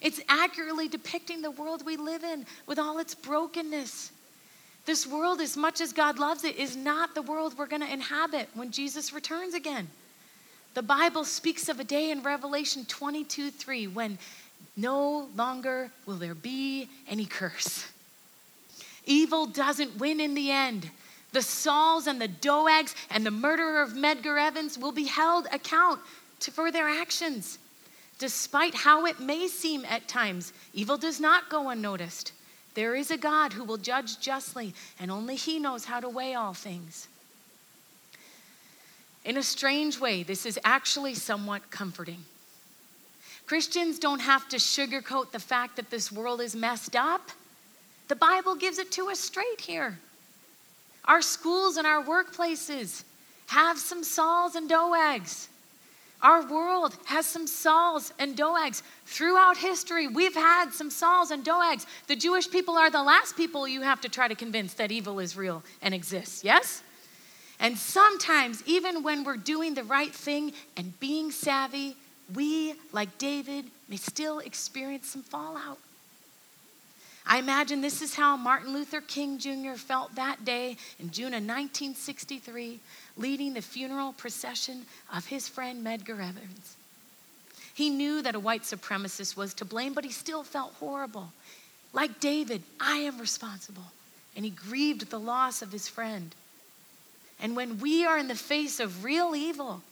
It's 0.00 0.20
accurately 0.28 0.88
depicting 0.88 1.40
the 1.40 1.50
world 1.52 1.84
we 1.86 1.96
live 1.96 2.24
in 2.24 2.46
with 2.66 2.78
all 2.78 2.98
its 2.98 3.14
brokenness. 3.14 4.12
This 4.84 5.06
world, 5.06 5.40
as 5.40 5.56
much 5.56 5.80
as 5.80 5.92
God 5.92 6.18
loves 6.18 6.44
it, 6.44 6.56
is 6.56 6.76
not 6.76 7.14
the 7.14 7.22
world 7.22 7.54
we're 7.56 7.66
going 7.66 7.82
to 7.82 7.92
inhabit 7.92 8.48
when 8.54 8.70
Jesus 8.70 9.12
returns 9.12 9.54
again. 9.54 9.88
The 10.74 10.82
Bible 10.82 11.24
speaks 11.24 11.68
of 11.68 11.80
a 11.80 11.84
day 11.84 12.10
in 12.10 12.22
Revelation 12.22 12.84
22 12.86 13.50
3 13.50 13.86
when 13.88 14.18
no 14.76 15.28
longer 15.36 15.90
will 16.06 16.16
there 16.16 16.34
be 16.34 16.88
any 17.08 17.26
curse. 17.26 17.86
Evil 19.04 19.46
doesn't 19.46 19.98
win 19.98 20.20
in 20.20 20.34
the 20.34 20.50
end. 20.50 20.90
The 21.32 21.42
Sauls 21.42 22.06
and 22.06 22.20
the 22.20 22.28
Doegs 22.28 22.94
and 23.10 23.24
the 23.24 23.30
murderer 23.30 23.82
of 23.82 23.90
Medgar 23.90 24.38
Evers 24.38 24.78
will 24.78 24.92
be 24.92 25.04
held 25.04 25.46
account 25.52 26.00
to, 26.40 26.50
for 26.50 26.72
their 26.72 26.88
actions. 26.88 27.58
Despite 28.18 28.74
how 28.74 29.06
it 29.06 29.20
may 29.20 29.46
seem 29.46 29.84
at 29.84 30.08
times, 30.08 30.52
evil 30.72 30.96
does 30.96 31.20
not 31.20 31.48
go 31.48 31.68
unnoticed. 31.68 32.32
There 32.74 32.94
is 32.94 33.10
a 33.10 33.16
God 33.16 33.52
who 33.52 33.64
will 33.64 33.76
judge 33.76 34.20
justly, 34.20 34.74
and 34.98 35.10
only 35.10 35.36
He 35.36 35.58
knows 35.58 35.84
how 35.84 36.00
to 36.00 36.08
weigh 36.08 36.34
all 36.34 36.54
things. 36.54 37.08
In 39.24 39.36
a 39.36 39.42
strange 39.42 40.00
way, 40.00 40.22
this 40.22 40.46
is 40.46 40.58
actually 40.64 41.14
somewhat 41.14 41.70
comforting. 41.70 42.24
Christians 43.46 43.98
don't 43.98 44.20
have 44.20 44.48
to 44.48 44.56
sugarcoat 44.56 45.32
the 45.32 45.38
fact 45.38 45.76
that 45.76 45.90
this 45.90 46.10
world 46.10 46.40
is 46.40 46.54
messed 46.54 46.96
up. 46.96 47.30
The 48.08 48.16
Bible 48.16 48.54
gives 48.54 48.78
it 48.78 48.90
to 48.92 49.10
us 49.10 49.18
straight 49.18 49.60
here. 49.60 49.98
Our 51.08 51.22
schools 51.22 51.78
and 51.78 51.86
our 51.86 52.04
workplaces 52.04 53.02
have 53.46 53.78
some 53.78 54.04
Sauls 54.04 54.54
and 54.54 54.70
Doegs. 54.70 55.48
Our 56.20 56.46
world 56.46 56.96
has 57.06 57.24
some 57.24 57.46
Sauls 57.46 58.12
and 58.18 58.36
Doegs. 58.36 58.82
Throughout 59.06 59.56
history, 59.56 60.06
we've 60.06 60.34
had 60.34 60.70
some 60.70 60.90
Sauls 60.90 61.30
and 61.30 61.44
Doegs. 61.44 61.86
The 62.08 62.16
Jewish 62.16 62.50
people 62.50 62.76
are 62.76 62.90
the 62.90 63.02
last 63.02 63.36
people 63.36 63.66
you 63.66 63.82
have 63.82 64.00
to 64.02 64.08
try 64.08 64.28
to 64.28 64.34
convince 64.34 64.74
that 64.74 64.92
evil 64.92 65.18
is 65.18 65.36
real 65.36 65.62
and 65.80 65.94
exists, 65.94 66.44
yes? 66.44 66.82
And 67.58 67.78
sometimes, 67.78 68.62
even 68.66 69.02
when 69.02 69.24
we're 69.24 69.36
doing 69.36 69.74
the 69.74 69.84
right 69.84 70.12
thing 70.12 70.52
and 70.76 70.98
being 71.00 71.30
savvy, 71.30 71.96
we, 72.34 72.74
like 72.92 73.16
David, 73.16 73.64
may 73.88 73.96
still 73.96 74.40
experience 74.40 75.08
some 75.08 75.22
fallout. 75.22 75.78
I 77.30 77.38
imagine 77.38 77.82
this 77.82 78.00
is 78.00 78.14
how 78.14 78.38
Martin 78.38 78.72
Luther 78.72 79.02
King 79.02 79.38
Jr. 79.38 79.74
felt 79.74 80.14
that 80.14 80.46
day 80.46 80.78
in 80.98 81.10
June 81.10 81.34
of 81.34 81.42
1963, 81.42 82.80
leading 83.18 83.52
the 83.52 83.60
funeral 83.60 84.14
procession 84.14 84.86
of 85.14 85.26
his 85.26 85.46
friend 85.46 85.84
Medgar 85.84 86.20
Evers. 86.20 86.76
He 87.74 87.90
knew 87.90 88.22
that 88.22 88.34
a 88.34 88.40
white 88.40 88.62
supremacist 88.62 89.36
was 89.36 89.52
to 89.54 89.66
blame, 89.66 89.92
but 89.92 90.04
he 90.04 90.10
still 90.10 90.42
felt 90.42 90.72
horrible. 90.80 91.30
Like 91.92 92.18
David, 92.18 92.62
I 92.80 92.96
am 92.96 93.18
responsible. 93.18 93.92
And 94.34 94.44
he 94.44 94.50
grieved 94.50 95.10
the 95.10 95.20
loss 95.20 95.60
of 95.60 95.70
his 95.70 95.86
friend. 95.86 96.34
And 97.40 97.54
when 97.54 97.78
we 97.78 98.06
are 98.06 98.18
in 98.18 98.28
the 98.28 98.34
face 98.34 98.80
of 98.80 99.04
real 99.04 99.36
evil, 99.36 99.82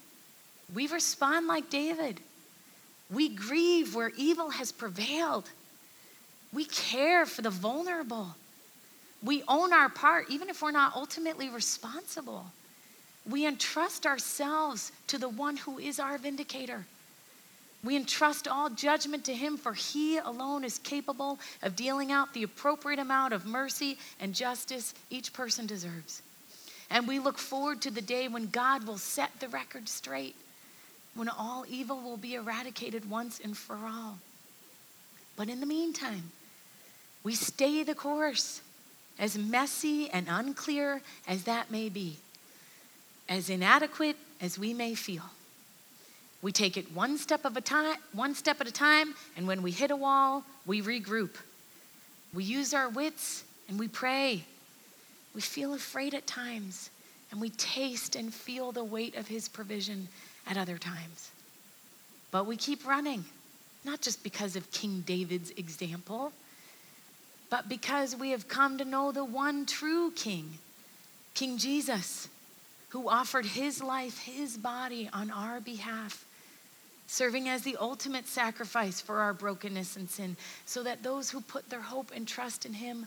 we 0.74 0.86
respond 0.86 1.46
like 1.48 1.68
David. 1.68 2.18
We 3.10 3.28
grieve 3.28 3.94
where 3.94 4.10
evil 4.16 4.50
has 4.50 4.72
prevailed. 4.72 5.48
We 6.56 6.64
care 6.64 7.26
for 7.26 7.42
the 7.42 7.50
vulnerable. 7.50 8.34
We 9.22 9.42
own 9.46 9.74
our 9.74 9.90
part, 9.90 10.30
even 10.30 10.48
if 10.48 10.62
we're 10.62 10.70
not 10.70 10.96
ultimately 10.96 11.50
responsible. 11.50 12.46
We 13.28 13.44
entrust 13.44 14.06
ourselves 14.06 14.90
to 15.08 15.18
the 15.18 15.28
one 15.28 15.58
who 15.58 15.78
is 15.78 16.00
our 16.00 16.16
vindicator. 16.16 16.86
We 17.84 17.94
entrust 17.94 18.48
all 18.48 18.70
judgment 18.70 19.26
to 19.26 19.34
Him, 19.34 19.58
for 19.58 19.74
He 19.74 20.16
alone 20.16 20.64
is 20.64 20.78
capable 20.78 21.38
of 21.62 21.76
dealing 21.76 22.10
out 22.10 22.32
the 22.32 22.44
appropriate 22.44 23.00
amount 23.00 23.34
of 23.34 23.44
mercy 23.44 23.98
and 24.18 24.34
justice 24.34 24.94
each 25.10 25.34
person 25.34 25.66
deserves. 25.66 26.22
And 26.88 27.06
we 27.06 27.18
look 27.18 27.36
forward 27.36 27.82
to 27.82 27.90
the 27.90 28.00
day 28.00 28.28
when 28.28 28.48
God 28.48 28.86
will 28.86 28.96
set 28.96 29.40
the 29.40 29.48
record 29.48 29.90
straight, 29.90 30.36
when 31.14 31.28
all 31.28 31.66
evil 31.68 32.00
will 32.00 32.16
be 32.16 32.32
eradicated 32.32 33.10
once 33.10 33.40
and 33.44 33.54
for 33.54 33.76
all. 33.76 34.16
But 35.36 35.50
in 35.50 35.60
the 35.60 35.66
meantime, 35.66 36.32
we 37.26 37.34
stay 37.34 37.82
the 37.82 37.92
course, 37.92 38.60
as 39.18 39.36
messy 39.36 40.08
and 40.10 40.28
unclear 40.30 41.02
as 41.26 41.42
that 41.42 41.72
may 41.72 41.88
be, 41.88 42.18
as 43.28 43.50
inadequate 43.50 44.14
as 44.40 44.56
we 44.56 44.72
may 44.72 44.94
feel. 44.94 45.24
We 46.40 46.52
take 46.52 46.76
it 46.76 46.92
one 46.92 47.18
step 47.18 47.44
of 47.44 47.56
a 47.56 47.60
time, 47.60 47.96
one 48.12 48.36
step 48.36 48.60
at 48.60 48.68
a 48.68 48.72
time, 48.72 49.16
and 49.36 49.44
when 49.44 49.60
we 49.60 49.72
hit 49.72 49.90
a 49.90 49.96
wall, 49.96 50.44
we 50.66 50.80
regroup. 50.80 51.34
We 52.32 52.44
use 52.44 52.72
our 52.72 52.88
wits 52.88 53.42
and 53.68 53.76
we 53.76 53.88
pray. 53.88 54.44
We 55.34 55.40
feel 55.40 55.74
afraid 55.74 56.14
at 56.14 56.28
times, 56.28 56.90
and 57.32 57.40
we 57.40 57.50
taste 57.50 58.14
and 58.14 58.32
feel 58.32 58.70
the 58.70 58.84
weight 58.84 59.16
of 59.16 59.26
his 59.26 59.48
provision 59.48 60.06
at 60.46 60.56
other 60.56 60.78
times. 60.78 61.32
But 62.30 62.46
we 62.46 62.56
keep 62.56 62.86
running, 62.86 63.24
not 63.84 64.00
just 64.00 64.22
because 64.22 64.54
of 64.54 64.70
King 64.70 65.02
David's 65.04 65.50
example, 65.50 66.32
but 67.50 67.68
because 67.68 68.16
we 68.16 68.30
have 68.30 68.48
come 68.48 68.78
to 68.78 68.84
know 68.84 69.12
the 69.12 69.24
one 69.24 69.66
true 69.66 70.10
King, 70.12 70.58
King 71.34 71.58
Jesus, 71.58 72.28
who 72.90 73.08
offered 73.08 73.46
his 73.46 73.82
life, 73.82 74.18
his 74.18 74.56
body 74.56 75.08
on 75.12 75.30
our 75.30 75.60
behalf, 75.60 76.24
serving 77.06 77.48
as 77.48 77.62
the 77.62 77.76
ultimate 77.80 78.26
sacrifice 78.26 79.00
for 79.00 79.18
our 79.18 79.32
brokenness 79.32 79.96
and 79.96 80.10
sin, 80.10 80.36
so 80.64 80.82
that 80.82 81.02
those 81.02 81.30
who 81.30 81.40
put 81.40 81.68
their 81.70 81.80
hope 81.80 82.10
and 82.14 82.26
trust 82.26 82.66
in 82.66 82.72
him 82.72 83.06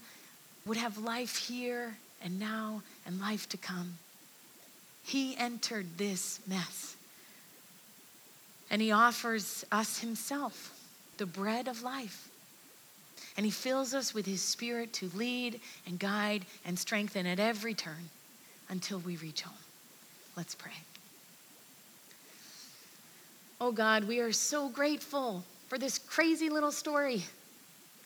would 0.66 0.78
have 0.78 0.98
life 0.98 1.36
here 1.36 1.98
and 2.24 2.40
now 2.40 2.82
and 3.06 3.20
life 3.20 3.50
to 3.50 3.58
come. 3.58 3.98
He 5.04 5.36
entered 5.38 5.98
this 5.98 6.40
mess. 6.48 6.96
And 8.70 8.82
he 8.82 8.92
offers 8.92 9.66
us 9.72 10.00
himself, 10.00 10.72
the 11.18 11.26
bread 11.26 11.68
of 11.68 11.82
life. 11.82 12.29
And 13.40 13.46
he 13.46 13.52
fills 13.54 13.94
us 13.94 14.14
with 14.14 14.26
his 14.26 14.42
spirit 14.42 14.92
to 14.96 15.10
lead 15.16 15.62
and 15.88 15.98
guide 15.98 16.46
and 16.66 16.78
strengthen 16.78 17.26
at 17.26 17.40
every 17.40 17.74
turn 17.74 18.10
until 18.68 19.00
we 19.00 19.16
reach 19.16 19.44
home. 19.44 19.56
Let's 20.36 20.56
pray. 20.56 20.74
Oh 23.62 23.72
God, 23.72 24.04
we 24.04 24.20
are 24.20 24.34
so 24.34 24.68
grateful 24.68 25.46
for 25.70 25.78
this 25.78 26.00
crazy 26.00 26.50
little 26.50 26.74
story. 26.74 27.24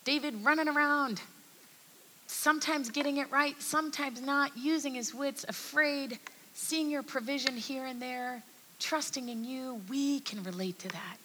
David 0.06 0.36
running 0.46 0.68
around, 0.68 1.20
sometimes 2.28 2.92
getting 2.92 3.18
it 3.18 3.32
right, 3.32 3.60
sometimes 3.60 4.22
not, 4.22 4.56
using 4.56 4.94
his 4.94 5.16
wits, 5.16 5.46
afraid, 5.50 6.20
seeing 6.54 6.92
your 6.92 7.02
provision 7.02 7.58
here 7.58 7.88
and 7.88 8.00
there, 8.00 8.44
trusting 8.80 9.30
in 9.30 9.44
you. 9.44 9.82
We 9.90 10.20
can 10.20 10.44
relate 10.44 10.78
to 10.78 10.90
that. 10.90 11.18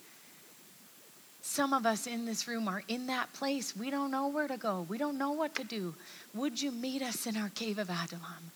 Some 1.48 1.72
of 1.72 1.86
us 1.86 2.06
in 2.06 2.26
this 2.26 2.46
room 2.46 2.68
are 2.68 2.82
in 2.88 3.06
that 3.06 3.32
place. 3.32 3.74
We 3.74 3.88
don't 3.90 4.10
know 4.10 4.28
where 4.28 4.46
to 4.46 4.58
go. 4.58 4.84
We 4.86 4.98
don't 4.98 5.16
know 5.16 5.32
what 5.32 5.54
to 5.54 5.64
do. 5.64 5.94
Would 6.34 6.60
you 6.60 6.70
meet 6.70 7.00
us 7.00 7.26
in 7.26 7.38
our 7.38 7.48
cave 7.48 7.78
of 7.78 7.88
Adullam? 7.88 8.52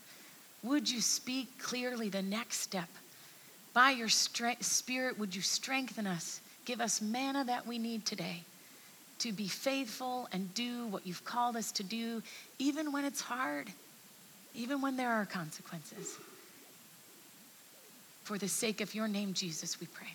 Would 0.62 0.90
you 0.90 1.00
speak 1.00 1.59
clearly 1.59 2.11
the 2.11 2.20
next 2.20 2.59
step? 2.59 2.90
By 3.72 3.92
your 3.92 4.09
stre- 4.09 4.62
spirit, 4.62 5.18
would 5.18 5.35
you 5.35 5.40
strengthen 5.40 6.07
us? 6.07 6.42
Give 6.66 6.83
us 6.83 7.00
manna 7.00 7.44
that 7.44 7.66
we 7.66 7.78
need 7.78 8.05
today 8.05 8.42
to 9.20 9.33
be 9.33 9.48
faithful 9.48 10.28
and 10.31 10.52
do 10.52 10.87
what 10.88 11.07
you've 11.07 11.24
called 11.24 11.57
us 11.57 11.72
to 11.72 11.83
do, 11.83 12.22
even 12.59 12.92
when 12.92 13.07
it's 13.07 13.22
hard, 13.22 13.68
even 14.55 14.83
when 14.83 14.98
there 14.98 15.11
are 15.11 15.24
consequences. 15.24 16.18
For 18.24 18.37
the 18.37 18.48
sake 18.48 18.83
of 18.83 18.94
your 18.94 19.09
name, 19.09 19.33
Jesus, 19.33 19.81
we 19.81 19.87
pray. 19.87 20.14